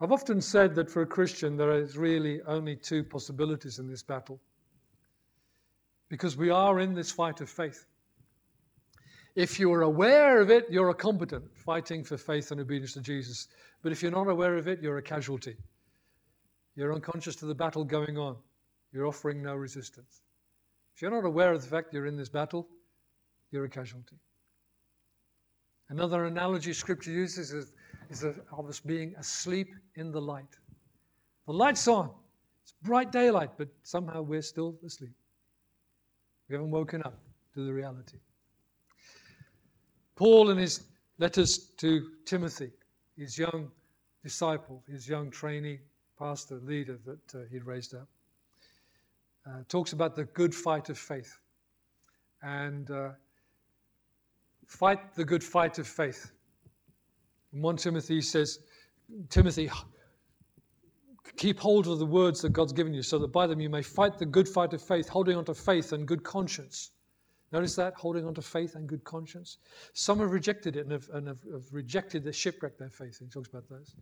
I've 0.00 0.12
often 0.12 0.40
said 0.40 0.74
that 0.76 0.88
for 0.88 1.02
a 1.02 1.06
Christian, 1.06 1.56
there 1.56 1.72
is 1.72 1.98
really 1.98 2.40
only 2.42 2.76
two 2.76 3.04
possibilities 3.04 3.78
in 3.78 3.88
this 3.88 4.02
battle. 4.02 4.40
Because 6.08 6.36
we 6.36 6.50
are 6.50 6.80
in 6.80 6.94
this 6.94 7.10
fight 7.10 7.40
of 7.40 7.50
faith. 7.50 7.86
If 9.34 9.60
you're 9.60 9.82
aware 9.82 10.40
of 10.40 10.50
it, 10.50 10.66
you're 10.70 10.88
a 10.88 10.94
competent 10.94 11.44
fighting 11.54 12.02
for 12.02 12.16
faith 12.16 12.50
and 12.50 12.60
obedience 12.60 12.94
to 12.94 13.00
Jesus. 13.00 13.48
But 13.82 13.92
if 13.92 14.02
you're 14.02 14.10
not 14.10 14.28
aware 14.28 14.56
of 14.56 14.66
it, 14.66 14.82
you're 14.82 14.98
a 14.98 15.02
casualty. 15.02 15.56
You're 16.74 16.92
unconscious 16.92 17.36
to 17.36 17.46
the 17.46 17.54
battle 17.54 17.84
going 17.84 18.18
on. 18.18 18.36
You're 18.92 19.06
offering 19.06 19.42
no 19.42 19.54
resistance. 19.54 20.22
If 20.94 21.02
you're 21.02 21.10
not 21.10 21.24
aware 21.24 21.52
of 21.52 21.62
the 21.62 21.68
fact 21.68 21.92
you're 21.92 22.06
in 22.06 22.16
this 22.16 22.28
battle, 22.28 22.66
you're 23.50 23.64
a 23.64 23.68
casualty. 23.68 24.16
Another 25.90 26.26
analogy 26.26 26.72
Scripture 26.72 27.12
uses 27.12 27.52
is, 27.52 27.72
is 28.10 28.24
of 28.24 28.68
us 28.68 28.80
being 28.80 29.14
asleep 29.18 29.74
in 29.94 30.10
the 30.10 30.20
light. 30.20 30.58
The 31.46 31.52
light's 31.52 31.88
on, 31.88 32.10
it's 32.62 32.74
bright 32.82 33.10
daylight, 33.10 33.50
but 33.56 33.68
somehow 33.82 34.22
we're 34.22 34.42
still 34.42 34.76
asleep. 34.84 35.14
We 36.48 36.54
haven't 36.54 36.70
woken 36.70 37.02
up 37.02 37.18
to 37.54 37.64
the 37.64 37.72
reality. 37.72 38.18
Paul, 40.16 40.50
in 40.50 40.58
his 40.58 40.82
letters 41.18 41.58
to 41.76 42.10
Timothy, 42.24 42.70
his 43.16 43.38
young 43.38 43.70
disciple, 44.22 44.82
his 44.88 45.08
young 45.08 45.30
trainee, 45.30 45.80
pastor, 46.18 46.56
leader 46.64 46.98
that 47.04 47.34
uh, 47.34 47.44
he'd 47.50 47.64
raised 47.64 47.94
up, 47.94 48.08
uh, 49.46 49.62
talks 49.68 49.92
about 49.92 50.16
the 50.16 50.24
good 50.24 50.54
fight 50.54 50.88
of 50.88 50.98
faith. 50.98 51.38
And 52.42 52.90
uh, 52.90 53.10
fight 54.66 55.14
the 55.14 55.24
good 55.24 55.44
fight 55.44 55.78
of 55.78 55.86
faith. 55.86 56.32
In 57.52 57.62
1 57.62 57.76
Timothy 57.76 58.20
says, 58.20 58.60
Timothy, 59.28 59.70
keep 61.38 61.58
hold 61.58 61.86
of 61.86 61.98
the 61.98 62.06
words 62.06 62.42
that 62.42 62.52
God's 62.52 62.72
given 62.72 62.92
you 62.92 63.02
so 63.02 63.18
that 63.20 63.28
by 63.28 63.46
them 63.46 63.60
you 63.60 63.70
may 63.70 63.82
fight 63.82 64.18
the 64.18 64.26
good 64.26 64.48
fight 64.48 64.74
of 64.74 64.82
faith, 64.82 65.08
holding 65.08 65.36
on 65.36 65.44
to 65.46 65.54
faith 65.54 65.92
and 65.92 66.06
good 66.06 66.22
conscience. 66.24 66.90
Notice 67.52 67.76
that, 67.76 67.94
holding 67.94 68.26
on 68.26 68.34
to 68.34 68.42
faith 68.42 68.74
and 68.74 68.86
good 68.86 69.04
conscience. 69.04 69.58
Some 69.94 70.18
have 70.18 70.32
rejected 70.32 70.76
it 70.76 70.80
and 70.80 70.92
have, 70.92 71.08
and 71.14 71.28
have, 71.28 71.38
have 71.50 71.72
rejected 71.72 72.24
the 72.24 72.32
shipwreck 72.32 72.76
their 72.76 72.90
faith. 72.90 73.18
He 73.20 73.26
talks 73.26 73.48
about 73.48 73.68
those. 73.70 73.94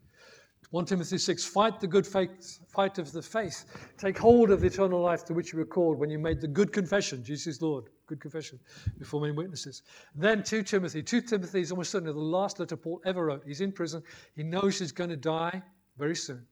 1 0.70 0.84
Timothy 0.86 1.18
6 1.18 1.44
Fight 1.44 1.78
the 1.78 1.86
good 1.86 2.04
faith, 2.04 2.58
fight 2.66 2.98
of 2.98 3.12
the 3.12 3.22
faith. 3.22 3.66
Take 3.98 4.18
hold 4.18 4.50
of 4.50 4.62
the 4.62 4.66
eternal 4.66 5.00
life 5.00 5.24
to 5.26 5.34
which 5.34 5.52
you 5.52 5.60
were 5.60 5.66
called 5.66 5.98
when 5.98 6.10
you 6.10 6.18
made 6.18 6.40
the 6.40 6.48
good 6.48 6.72
confession, 6.72 7.22
Jesus 7.22 7.62
Lord, 7.62 7.84
good 8.06 8.20
confession 8.20 8.58
before 8.98 9.20
many 9.20 9.32
witnesses. 9.32 9.82
Then 10.16 10.42
2 10.42 10.64
Timothy. 10.64 11.02
2 11.02 11.20
Timothy 11.20 11.60
is 11.60 11.70
almost 11.70 11.92
certainly 11.92 12.14
the 12.14 12.18
last 12.18 12.58
letter 12.58 12.76
Paul 12.76 13.00
ever 13.04 13.26
wrote. 13.26 13.44
He's 13.46 13.60
in 13.60 13.70
prison. 13.70 14.02
He 14.34 14.42
knows 14.42 14.78
he's 14.78 14.90
going 14.90 15.10
to 15.10 15.16
die 15.16 15.62
very 15.98 16.16
soon. 16.16 16.44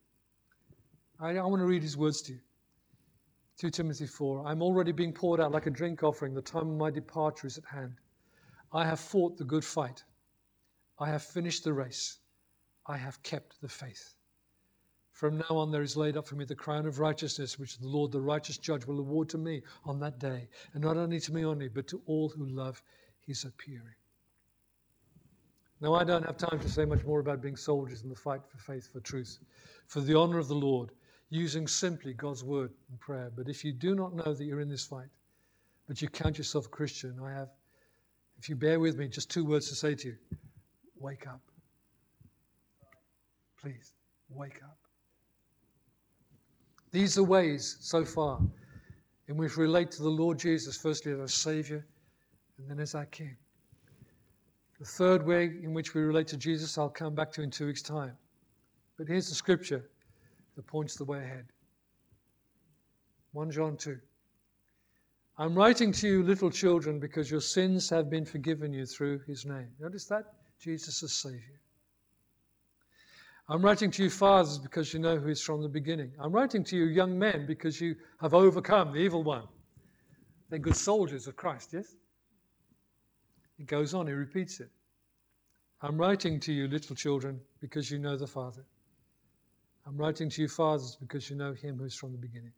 I, 1.19 1.37
I 1.37 1.43
want 1.43 1.61
to 1.61 1.65
read 1.65 1.83
his 1.83 1.97
words 1.97 2.21
to 2.23 2.33
you. 2.33 2.39
2 3.57 3.69
Timothy 3.69 4.05
4 4.05 4.45
I'm 4.45 4.61
already 4.61 4.91
being 4.91 5.13
poured 5.13 5.39
out 5.39 5.51
like 5.51 5.65
a 5.65 5.71
drink 5.71 6.03
offering. 6.03 6.33
The 6.33 6.41
time 6.41 6.69
of 6.69 6.77
my 6.77 6.91
departure 6.91 7.47
is 7.47 7.57
at 7.57 7.65
hand. 7.65 7.93
I 8.73 8.85
have 8.85 8.99
fought 8.99 9.37
the 9.37 9.45
good 9.45 9.63
fight. 9.63 10.03
I 10.99 11.07
have 11.09 11.23
finished 11.23 11.63
the 11.63 11.73
race. 11.73 12.19
I 12.87 12.97
have 12.97 13.23
kept 13.23 13.61
the 13.61 13.69
faith. 13.69 14.15
From 15.11 15.37
now 15.37 15.55
on, 15.55 15.71
there 15.71 15.81
is 15.81 15.95
laid 15.95 16.17
up 16.17 16.27
for 16.27 16.35
me 16.35 16.43
the 16.43 16.55
crown 16.55 16.85
of 16.85 16.99
righteousness, 16.99 17.57
which 17.57 17.77
the 17.77 17.87
Lord, 17.87 18.11
the 18.11 18.19
righteous 18.19 18.57
judge, 18.57 18.85
will 18.85 18.99
award 18.99 19.29
to 19.29 19.37
me 19.37 19.61
on 19.85 19.99
that 19.99 20.19
day. 20.19 20.49
And 20.73 20.83
not 20.83 20.97
only 20.97 21.21
to 21.21 21.33
me 21.33 21.45
only, 21.45 21.69
but 21.69 21.87
to 21.87 22.01
all 22.05 22.27
who 22.27 22.45
love 22.45 22.83
his 23.21 23.45
appearing. 23.45 23.95
Now, 25.79 25.93
I 25.93 26.03
don't 26.03 26.25
have 26.25 26.37
time 26.37 26.59
to 26.59 26.69
say 26.69 26.83
much 26.83 27.05
more 27.05 27.21
about 27.21 27.41
being 27.41 27.55
soldiers 27.55 28.01
in 28.01 28.09
the 28.09 28.15
fight 28.15 28.41
for 28.45 28.57
faith, 28.57 28.91
for 28.91 28.99
truth, 28.99 29.39
for 29.87 30.01
the 30.01 30.17
honor 30.17 30.37
of 30.37 30.49
the 30.49 30.55
Lord 30.55 30.91
using 31.29 31.67
simply 31.67 32.13
God's 32.13 32.43
word 32.43 32.71
and 32.89 32.99
prayer. 32.99 33.31
But 33.35 33.47
if 33.47 33.63
you 33.63 33.73
do 33.73 33.95
not 33.95 34.15
know 34.15 34.33
that 34.33 34.43
you're 34.43 34.61
in 34.61 34.69
this 34.69 34.85
fight, 34.85 35.09
but 35.87 36.01
you 36.01 36.07
count 36.07 36.37
yourself 36.37 36.65
a 36.65 36.69
Christian, 36.69 37.19
I 37.23 37.31
have, 37.31 37.49
if 38.37 38.49
you 38.49 38.55
bear 38.55 38.79
with 38.79 38.97
me, 38.97 39.07
just 39.07 39.29
two 39.29 39.45
words 39.45 39.69
to 39.69 39.75
say 39.75 39.95
to 39.95 40.07
you 40.09 40.15
wake 40.99 41.27
up. 41.27 41.41
Please, 43.61 43.93
wake 44.29 44.61
up. 44.63 44.77
These 46.91 47.17
are 47.17 47.23
ways 47.23 47.77
so 47.81 48.05
far 48.05 48.39
in 49.27 49.37
which 49.37 49.57
we 49.57 49.63
relate 49.63 49.91
to 49.91 50.03
the 50.03 50.09
Lord 50.09 50.39
Jesus, 50.39 50.77
firstly 50.77 51.11
as 51.11 51.19
our 51.19 51.27
Savior 51.27 51.85
and 52.57 52.69
then 52.69 52.79
as 52.79 52.95
our 52.95 53.05
King. 53.07 53.35
The 54.79 54.85
third 54.85 55.25
way 55.25 55.45
in 55.63 55.73
which 55.73 55.93
we 55.93 56.01
relate 56.01 56.27
to 56.27 56.37
Jesus, 56.37 56.77
I'll 56.77 56.89
come 56.89 57.15
back 57.15 57.31
to 57.33 57.41
in 57.41 57.51
two 57.51 57.67
weeks' 57.67 57.81
time. 57.81 58.13
But 58.97 59.07
here's 59.07 59.29
the 59.29 59.35
scripture 59.35 59.89
that 60.55 60.67
points 60.67 60.95
the 60.95 61.05
way 61.05 61.19
ahead. 61.19 61.45
1 63.33 63.51
John 63.51 63.77
2. 63.77 63.97
I'm 65.37 65.53
writing 65.53 65.91
to 65.91 66.07
you, 66.07 66.23
little 66.23 66.49
children, 66.49 66.99
because 66.99 67.29
your 67.29 67.41
sins 67.41 67.89
have 67.89 68.09
been 68.09 68.25
forgiven 68.25 68.71
you 68.71 68.85
through 68.85 69.19
his 69.27 69.45
name. 69.45 69.67
Notice 69.79 70.05
that? 70.05 70.33
Jesus 70.59 71.03
is 71.03 71.11
Savior. 71.11 71.59
I'm 73.49 73.61
writing 73.61 73.91
to 73.91 74.03
you, 74.03 74.09
fathers, 74.09 74.57
because 74.57 74.93
you 74.93 74.99
know 74.99 75.17
who 75.17 75.27
is 75.27 75.41
from 75.41 75.61
the 75.61 75.69
beginning. 75.69 76.11
I'm 76.19 76.31
writing 76.31 76.63
to 76.63 76.77
you, 76.77 76.85
young 76.85 77.19
men, 77.19 77.45
because 77.45 77.79
you 77.79 77.95
have 78.21 78.33
overcome 78.33 78.93
the 78.93 78.99
evil 78.99 79.23
one. 79.23 79.43
They're 80.49 80.57
good 80.57 80.75
soldiers 80.75 81.27
of 81.27 81.35
Christ, 81.35 81.73
yes? 81.73 81.95
He 83.57 83.65
goes 83.65 83.93
on, 83.93 84.07
he 84.07 84.13
repeats 84.13 84.59
it. 84.61 84.69
I'm 85.81 85.97
writing 85.97 86.39
to 86.39 86.53
you, 86.53 86.67
little 86.67 86.95
children, 86.95 87.39
because 87.59 87.91
you 87.91 87.99
know 87.99 88.15
the 88.15 88.25
Father. 88.25 88.63
I'm 89.87 89.97
writing 89.97 90.29
to 90.29 90.41
you, 90.41 90.47
fathers, 90.47 90.97
because 90.99 91.29
you 91.29 91.35
know 91.35 91.53
him 91.53 91.77
who 91.77 91.85
is 91.85 91.93
from 91.93 92.11
the 92.11 92.17
beginning. 92.17 92.53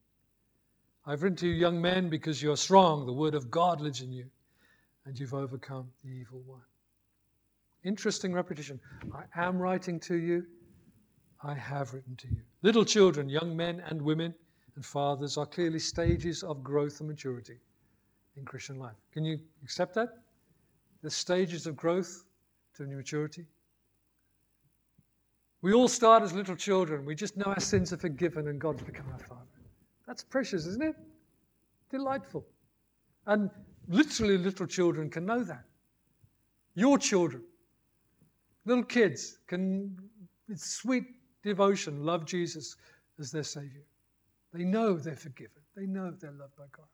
I've 1.05 1.23
written 1.23 1.37
to 1.37 1.47
you, 1.47 1.53
young 1.53 1.81
men, 1.81 2.09
because 2.09 2.41
you 2.41 2.51
are 2.51 2.57
strong. 2.57 3.05
The 3.05 3.13
word 3.13 3.35
of 3.35 3.51
God 3.51 3.81
lives 3.81 4.01
in 4.01 4.11
you, 4.11 4.25
and 5.05 5.19
you've 5.19 5.33
overcome 5.33 5.89
the 6.03 6.11
evil 6.11 6.41
one. 6.45 6.61
Interesting 7.83 8.33
repetition. 8.33 8.79
I 9.13 9.47
am 9.47 9.57
writing 9.57 9.99
to 10.01 10.15
you. 10.15 10.45
I 11.43 11.53
have 11.53 11.93
written 11.93 12.15
to 12.17 12.27
you. 12.27 12.41
Little 12.61 12.83
children, 12.83 13.29
young 13.29 13.55
men 13.55 13.81
and 13.87 14.01
women, 14.01 14.33
and 14.75 14.85
fathers 14.85 15.37
are 15.37 15.45
clearly 15.45 15.79
stages 15.79 16.43
of 16.43 16.63
growth 16.63 16.99
and 16.99 17.09
maturity 17.09 17.59
in 18.35 18.45
Christian 18.45 18.77
life. 18.77 18.95
Can 19.11 19.25
you 19.25 19.39
accept 19.63 19.95
that? 19.95 20.09
The 21.03 21.09
stages 21.09 21.67
of 21.67 21.75
growth 21.75 22.23
to 22.75 22.83
maturity. 22.83 23.45
We 25.61 25.73
all 25.73 25.87
start 25.87 26.23
as 26.23 26.33
little 26.33 26.55
children. 26.55 27.05
We 27.05 27.15
just 27.15 27.35
know 27.35 27.45
our 27.45 27.59
sins 27.59 27.91
are 27.91 27.97
forgiven 27.97 28.47
and 28.47 28.59
God's 28.59 28.83
become 28.83 29.07
our 29.11 29.19
Father. 29.19 29.41
That's 30.05 30.23
precious, 30.23 30.65
isn't 30.65 30.83
it? 30.83 30.95
Delightful. 31.89 32.45
And 33.25 33.49
literally, 33.87 34.37
little 34.37 34.67
children 34.67 35.09
can 35.09 35.25
know 35.25 35.43
that. 35.43 35.63
Your 36.75 36.97
children, 36.97 37.43
little 38.65 38.83
kids, 38.83 39.39
can, 39.47 39.97
with 40.47 40.59
sweet 40.59 41.05
devotion, 41.43 42.05
love 42.05 42.25
Jesus 42.25 42.75
as 43.19 43.31
their 43.31 43.43
Savior. 43.43 43.83
They 44.53 44.63
know 44.63 44.93
they're 44.93 45.15
forgiven, 45.15 45.61
they 45.75 45.85
know 45.85 46.11
they're 46.11 46.31
loved 46.31 46.55
by 46.55 46.65
God. 46.71 46.85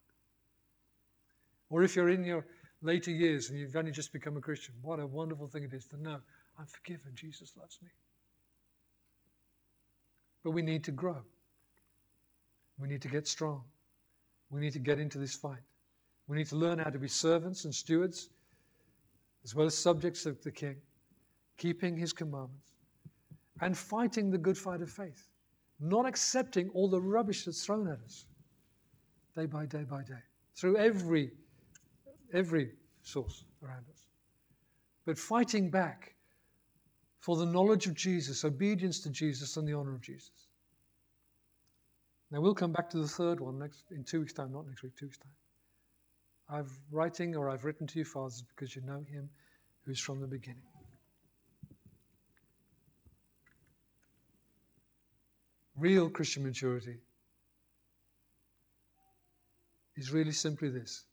Or 1.69 1.83
if 1.83 1.95
you're 1.95 2.09
in 2.09 2.23
your 2.23 2.45
later 2.81 3.11
years 3.11 3.49
and 3.49 3.59
you've 3.59 3.75
only 3.75 3.91
just 3.91 4.13
become 4.13 4.37
a 4.37 4.41
Christian, 4.41 4.75
what 4.81 4.99
a 4.99 5.07
wonderful 5.07 5.47
thing 5.47 5.63
it 5.63 5.73
is 5.73 5.85
to 5.87 6.01
know 6.01 6.19
I'm 6.57 6.65
forgiven, 6.65 7.11
Jesus 7.15 7.53
loves 7.57 7.79
me. 7.81 7.89
But 10.43 10.51
we 10.51 10.61
need 10.61 10.83
to 10.85 10.91
grow. 10.91 11.17
We 12.77 12.87
need 12.87 13.01
to 13.03 13.07
get 13.07 13.27
strong. 13.27 13.63
We 14.49 14.59
need 14.59 14.73
to 14.73 14.79
get 14.79 14.99
into 14.99 15.17
this 15.17 15.35
fight. 15.35 15.61
We 16.27 16.37
need 16.37 16.47
to 16.47 16.55
learn 16.55 16.79
how 16.79 16.89
to 16.89 16.99
be 16.99 17.07
servants 17.07 17.65
and 17.65 17.73
stewards, 17.73 18.29
as 19.43 19.55
well 19.55 19.65
as 19.65 19.77
subjects 19.77 20.25
of 20.25 20.41
the 20.43 20.51
King, 20.51 20.75
keeping 21.57 21.97
his 21.97 22.13
commandments, 22.13 22.67
and 23.61 23.77
fighting 23.77 24.29
the 24.29 24.37
good 24.37 24.57
fight 24.57 24.81
of 24.81 24.89
faith, 24.89 25.27
not 25.79 26.05
accepting 26.05 26.69
all 26.69 26.89
the 26.89 27.01
rubbish 27.01 27.45
that's 27.45 27.65
thrown 27.65 27.87
at 27.87 27.99
us 28.01 28.25
day 29.35 29.45
by 29.45 29.65
day 29.65 29.83
by 29.83 30.03
day, 30.03 30.21
through 30.55 30.77
every, 30.77 31.31
every 32.33 32.71
source 33.01 33.45
around 33.63 33.85
us, 33.91 34.05
but 35.05 35.17
fighting 35.17 35.69
back 35.69 36.15
for 37.23 37.37
the 37.37 37.45
knowledge 37.45 37.87
of 37.87 37.93
Jesus, 37.93 38.43
obedience 38.43 38.99
to 38.99 39.09
Jesus, 39.09 39.55
and 39.55 39.65
the 39.65 39.71
honor 39.71 39.95
of 39.95 40.01
Jesus. 40.01 40.49
Now 42.29 42.41
we'll 42.41 42.53
come 42.53 42.73
back 42.73 42.89
to 42.89 42.97
the 42.97 43.07
third 43.07 43.39
one 43.39 43.59
next 43.59 43.85
in 43.91 44.03
two 44.03 44.19
weeks' 44.19 44.33
time, 44.33 44.51
not 44.51 44.67
next 44.67 44.83
week, 44.83 44.97
two 44.97 45.05
weeks' 45.05 45.19
time. 45.19 45.31
I've 46.49 46.77
writing 46.91 47.37
or 47.37 47.49
I've 47.49 47.63
written 47.63 47.87
to 47.87 47.99
you, 47.99 48.03
fathers, 48.03 48.43
because 48.49 48.75
you 48.75 48.81
know 48.81 49.05
him 49.09 49.29
who's 49.85 50.01
from 50.01 50.19
the 50.19 50.27
beginning. 50.27 50.65
Real 55.77 56.09
Christian 56.09 56.43
maturity 56.43 56.97
is 59.95 60.11
really 60.11 60.33
simply 60.33 60.67
this 60.67 61.05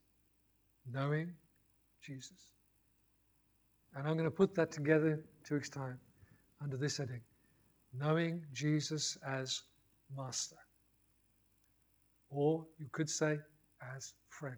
knowing 0.93 1.35
Jesus. 2.03 2.51
And 3.95 4.07
I'm 4.07 4.15
going 4.15 4.25
to 4.25 4.31
put 4.31 4.55
that 4.55 4.71
together 4.71 5.21
two 5.45 5.55
weeks' 5.55 5.69
time 5.69 5.99
under 6.63 6.77
this 6.77 6.99
heading 6.99 7.21
Knowing 7.93 8.45
Jesus 8.53 9.19
as 9.27 9.63
Master. 10.17 10.57
Or 12.31 12.65
you 12.79 12.87
could 12.93 13.11
say, 13.11 13.39
as 13.97 14.15
friend. 14.29 14.57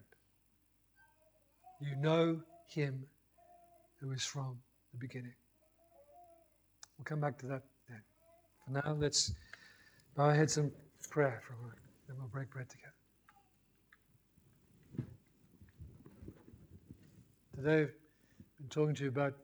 You 1.81 1.97
know 1.97 2.41
him 2.67 3.07
who 4.01 4.13
is 4.13 4.25
from 4.25 4.59
the 4.93 4.99
beginning. 4.99 5.33
We'll 6.99 7.05
come 7.05 7.21
back 7.21 7.39
to 7.39 7.47
that 7.47 7.63
then. 7.89 8.03
For 8.65 8.73
now, 8.73 8.97
let's 8.99 9.33
bow 10.15 10.25
our 10.25 10.35
heads 10.35 10.59
in 10.59 10.71
prayer 11.11 11.43
for 11.47 11.55
a 11.55 11.57
moment, 11.57 11.79
then 12.07 12.17
we'll 12.19 12.29
break 12.29 12.51
bread 12.51 12.67
together. 12.69 12.93
Today, 17.55 17.93
been 18.63 18.69
talking 18.69 18.95
to 18.95 19.03
you 19.03 19.09
about 19.09 19.35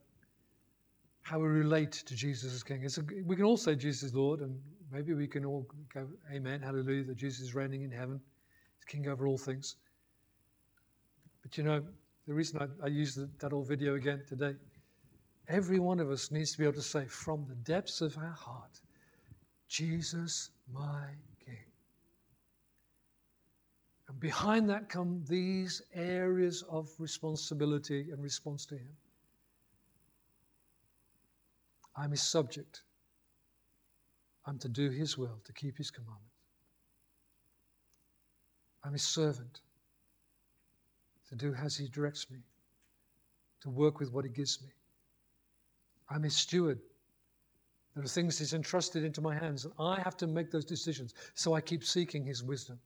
how 1.22 1.40
we 1.40 1.48
relate 1.48 1.92
to 1.92 2.14
Jesus 2.14 2.54
as 2.54 2.62
King. 2.62 2.84
A, 2.84 3.24
we 3.24 3.34
can 3.34 3.44
all 3.44 3.56
say 3.56 3.74
Jesus 3.74 4.04
is 4.04 4.14
Lord, 4.14 4.40
and 4.40 4.56
maybe 4.92 5.12
we 5.12 5.26
can 5.26 5.44
all 5.44 5.66
go, 5.92 6.06
Amen, 6.32 6.62
Hallelujah, 6.62 7.04
that 7.04 7.16
Jesus 7.16 7.40
is 7.40 7.54
reigning 7.54 7.82
in 7.82 7.90
heaven, 7.90 8.20
He's 8.76 8.84
King 8.84 9.08
over 9.08 9.26
all 9.26 9.36
things. 9.36 9.76
But 11.42 11.58
you 11.58 11.64
know, 11.64 11.82
the 12.28 12.34
reason 12.34 12.60
I, 12.62 12.84
I 12.84 12.88
used 12.88 13.18
that 13.40 13.52
old 13.52 13.66
video 13.66 13.96
again 13.96 14.22
today, 14.28 14.54
every 15.48 15.80
one 15.80 15.98
of 15.98 16.10
us 16.10 16.30
needs 16.30 16.52
to 16.52 16.58
be 16.58 16.64
able 16.64 16.74
to 16.74 16.82
say 16.82 17.06
from 17.06 17.44
the 17.48 17.56
depths 17.56 18.00
of 18.00 18.16
our 18.18 18.36
heart, 18.38 18.80
Jesus, 19.66 20.50
my 20.72 21.06
King. 21.44 21.56
And 24.08 24.20
behind 24.20 24.70
that 24.70 24.88
come 24.88 25.24
these 25.28 25.82
areas 25.92 26.62
of 26.70 26.88
responsibility 27.00 28.10
and 28.12 28.22
response 28.22 28.64
to 28.66 28.76
Him. 28.76 28.96
I'm 31.98 32.10
His 32.12 32.22
subject. 32.22 32.82
I'm 34.46 34.58
to 34.58 34.68
do 34.68 34.90
His 34.90 35.18
will, 35.18 35.40
to 35.44 35.52
keep 35.52 35.76
His 35.76 35.90
commandments. 35.90 36.24
I'm 38.84 38.92
His 38.92 39.02
servant 39.02 39.60
to 41.28 41.34
do 41.34 41.54
as 41.54 41.76
He 41.76 41.88
directs 41.88 42.30
me, 42.30 42.38
to 43.62 43.70
work 43.70 43.98
with 43.98 44.12
what 44.12 44.24
He 44.24 44.30
gives 44.30 44.62
me. 44.62 44.68
I'm 46.08 46.22
His 46.22 46.36
steward. 46.36 46.78
There 47.94 48.04
are 48.04 48.08
things 48.08 48.38
He's 48.38 48.54
entrusted 48.54 49.04
into 49.04 49.20
my 49.20 49.34
hands, 49.34 49.64
and 49.64 49.74
I 49.78 50.00
have 50.00 50.16
to 50.18 50.26
make 50.26 50.50
those 50.50 50.64
decisions. 50.64 51.14
So 51.34 51.54
I 51.54 51.60
keep 51.60 51.84
seeking 51.84 52.24
His 52.24 52.42
wisdom 52.42 52.78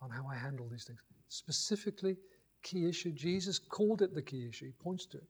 on 0.00 0.10
how 0.10 0.26
I 0.26 0.34
handle 0.34 0.66
these 0.68 0.84
things. 0.84 1.00
Specifically, 1.28 2.16
key 2.62 2.88
issue, 2.88 3.12
Jesus 3.12 3.58
called 3.58 4.02
it 4.02 4.14
the 4.14 4.22
key 4.22 4.48
issue. 4.48 4.66
He 4.66 4.72
points 4.72 5.06
to 5.06 5.18
it. 5.18 5.28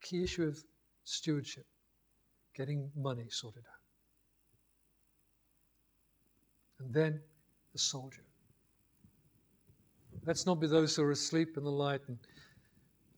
The 0.00 0.06
key 0.06 0.22
issue 0.24 0.44
of 0.44 0.64
stewardship, 1.04 1.66
getting 2.56 2.90
money 2.96 3.26
sorted 3.30 3.64
out. 3.66 3.74
And 6.80 6.92
then 6.92 7.20
the 7.72 7.78
soldier. 7.78 8.24
Let's 10.26 10.46
not 10.46 10.60
be 10.60 10.66
those 10.66 10.96
who 10.96 11.02
are 11.02 11.10
asleep 11.10 11.56
in 11.56 11.64
the 11.64 11.70
light 11.70 12.00
and 12.08 12.18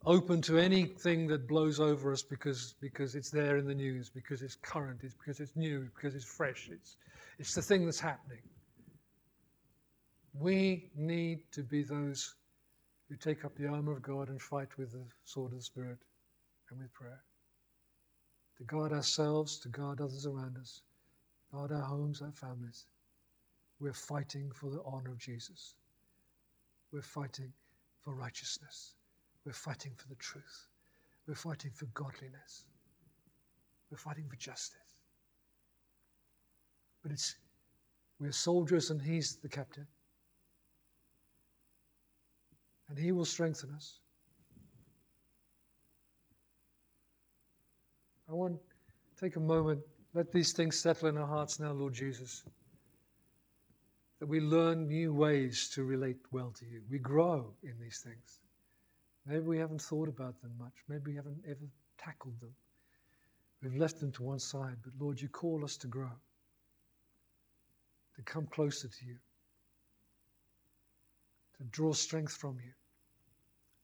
open 0.05 0.41
to 0.41 0.59
anything 0.59 1.27
that 1.27 1.49
blows 1.49 1.81
over 1.81 2.13
us 2.13 2.23
because, 2.23 2.75
because 2.81 3.15
it's 3.15 3.31
there 3.31 3.57
in 3.57 3.67
the 3.67 3.75
news, 3.75 4.09
because 4.09 4.43
it's 4.43 4.57
current, 4.57 5.01
it's 5.03 5.15
because 5.15 5.41
it's 5.41 5.57
new, 5.57 5.89
because 5.95 6.15
it's 6.15 6.25
fresh. 6.25 6.69
It's, 6.73 6.97
it's 7.39 7.55
the 7.55 7.63
thing 7.63 7.85
that's 7.85 8.01
happening. 8.01 8.43
We 10.33 10.91
need 10.97 11.41
to 11.53 11.63
be 11.63 11.83
those 11.83 12.35
who 13.09 13.17
take 13.17 13.45
up 13.45 13.57
the 13.57 13.67
armor 13.67 13.93
of 13.93 14.03
God 14.03 14.29
and 14.29 14.41
fight 14.41 14.69
with 14.77 14.93
the 14.93 15.05
sword 15.25 15.53
of 15.53 15.59
the 15.59 15.65
Spirit 15.65 15.99
and 16.71 16.79
with 16.79 16.93
prayer. 16.93 17.23
To 18.59 18.65
guard 18.65 18.93
ourselves, 18.93 19.59
to 19.59 19.69
guard 19.69 20.01
others 20.01 20.27
around 20.27 20.57
us, 20.57 20.83
guard 21.53 21.73
our 21.73 21.83
homes, 21.83 22.23
our 22.23 22.33
families. 22.33 22.87
We're 23.81 23.93
fighting 23.93 24.51
for 24.53 24.71
the 24.71 24.83
honor 24.85 25.11
of 25.11 25.19
Jesus. 25.19 25.75
We're 26.93 27.03
fighting 27.03 27.53
for 28.01 28.15
righteousness. 28.15 28.95
We're 29.45 29.53
fighting 29.53 29.93
for 29.97 30.09
the 30.09 30.15
truth. 30.15 30.67
We're 31.27 31.35
fighting 31.35 31.73
for 31.75 31.87
godliness. 31.87 32.65
We're 33.91 33.99
fighting 33.99 34.27
for 34.29 34.37
justice. 34.37 34.79
But 37.03 37.13
it's 37.13 37.37
we're 38.19 38.33
soldiers 38.33 38.91
and 38.91 39.01
he's 39.01 39.37
the 39.37 39.49
captain. 39.49 39.87
And 42.89 42.99
he 42.99 43.13
will 43.13 43.25
strengthen 43.25 43.71
us. 43.73 44.01
Want 48.37 48.55
to 48.55 49.25
take 49.25 49.37
a 49.37 49.41
moment, 49.41 49.81
let 50.15 50.33
these 50.33 50.53
things 50.53 50.79
settle 50.79 51.09
in 51.09 51.17
our 51.17 51.27
hearts 51.27 51.59
now, 51.61 51.73
Lord 51.73 51.95
Jesus 51.95 52.45
that 54.19 54.27
we 54.27 54.41
learn 54.41 54.89
new 54.89 55.13
ways 55.13 55.69
to 55.75 55.85
relate 55.85 56.17
well 56.33 56.51
to 56.59 56.65
you. 56.65 56.81
We 56.91 56.99
grow 56.99 57.53
in 57.63 57.75
these 57.81 57.99
things. 57.99 58.41
Maybe 59.27 59.41
we 59.41 59.59
haven't 59.59 59.83
thought 59.83 60.09
about 60.09 60.41
them 60.41 60.53
much. 60.59 60.73
Maybe 60.89 61.11
we 61.11 61.17
haven't 61.17 61.43
ever 61.47 61.69
tackled 61.99 62.41
them. 62.41 62.55
We've 63.63 63.77
left 63.77 64.01
them 64.01 64.13
to 64.13 64.23
one 64.23 64.39
side. 64.39 64.77
But 64.83 64.93
Lord, 64.99 65.21
you 65.21 65.29
call 65.29 65.65
us 65.65 65.77
to 65.79 65.87
grow, 65.87 66.13
to 68.15 68.23
come 68.23 68.47
closer 68.47 68.89
to 68.89 69.05
you, 69.05 69.17
to 71.59 71.65
draw 71.65 71.93
strength 71.93 72.35
from 72.35 72.59
you, 72.65 72.73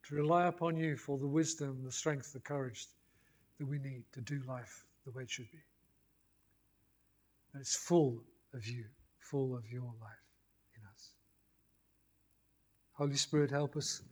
to 0.09 0.15
rely 0.15 0.47
upon 0.47 0.77
you 0.77 0.97
for 0.97 1.19
the 1.19 1.27
wisdom, 1.27 1.83
the 1.85 1.93
strength, 1.93 2.33
the 2.33 2.41
courage 2.41 2.87
that 3.59 3.67
we 3.67 3.79
need 3.79 4.05
to 4.13 4.21
do 4.21 4.41
life 4.47 4.85
the 5.05 5.13
way 5.13 5.23
it 5.23 5.31
should 5.31 5.51
be. 5.51 5.59
And 7.53 7.61
it's 7.61 7.77
full 7.77 8.23
of 8.55 8.67
you, 8.67 8.85
full 9.19 9.57
of 9.57 9.67
your 9.71 9.93
life. 10.01 10.23
In 10.77 10.85
us. 10.87 11.11
Holy 12.93 13.17
Spirit, 13.17 13.51
help 13.51 13.77
us. 13.77 14.03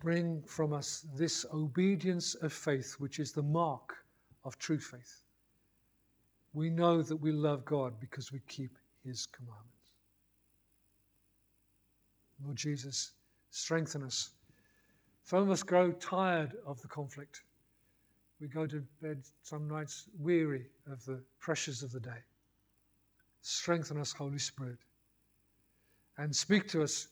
Bring 0.00 0.42
from 0.42 0.72
us 0.72 1.06
this 1.14 1.44
obedience 1.52 2.34
of 2.36 2.52
faith, 2.52 2.94
which 2.98 3.18
is 3.18 3.32
the 3.32 3.42
mark 3.42 3.96
of 4.44 4.58
true 4.58 4.78
faith. 4.78 5.22
We 6.52 6.70
know 6.70 7.02
that 7.02 7.16
we 7.16 7.32
love 7.32 7.64
God 7.64 8.00
because 8.00 8.32
we 8.32 8.40
keep 8.48 8.76
His 9.04 9.26
commandments. 9.26 9.70
Lord 12.42 12.56
Jesus, 12.56 13.12
strengthen 13.50 14.02
us. 14.02 14.30
Some 15.22 15.42
of 15.42 15.50
us 15.50 15.62
grow 15.62 15.92
tired 15.92 16.56
of 16.66 16.80
the 16.80 16.88
conflict. 16.88 17.42
We 18.40 18.48
go 18.48 18.66
to 18.66 18.82
bed 19.02 19.22
some 19.42 19.68
nights 19.68 20.08
weary 20.18 20.66
of 20.90 21.04
the 21.04 21.22
pressures 21.38 21.82
of 21.82 21.92
the 21.92 22.00
day. 22.00 22.22
Strengthen 23.42 23.98
us, 23.98 24.12
Holy 24.12 24.38
Spirit, 24.38 24.78
and 26.16 26.34
speak 26.34 26.68
to 26.68 26.82
us 26.82 27.08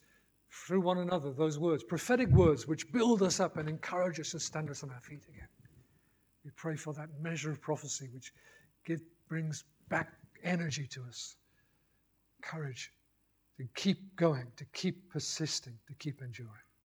through 0.50 0.80
one 0.80 0.98
another 0.98 1.32
those 1.32 1.58
words, 1.58 1.84
prophetic 1.84 2.28
words 2.30 2.66
which 2.66 2.90
build 2.92 3.22
us 3.22 3.40
up 3.40 3.58
and 3.58 3.68
encourage 3.68 4.18
us 4.18 4.32
and 4.32 4.40
stand 4.40 4.70
us 4.70 4.82
on 4.82 4.90
our 4.90 5.00
feet 5.00 5.22
again. 5.28 5.48
We 6.44 6.50
pray 6.52 6.76
for 6.76 6.94
that 6.94 7.08
measure 7.20 7.50
of 7.50 7.60
prophecy 7.60 8.08
which 8.12 8.32
give, 8.86 9.00
brings 9.28 9.64
back 9.90 10.12
energy 10.42 10.86
to 10.88 11.02
us, 11.02 11.36
courage 12.42 12.90
to 13.58 13.66
keep 13.74 14.16
going, 14.16 14.46
to 14.56 14.64
keep 14.66 15.10
persisting, 15.10 15.74
to 15.88 15.94
keep 15.94 16.22
enduring. 16.22 16.52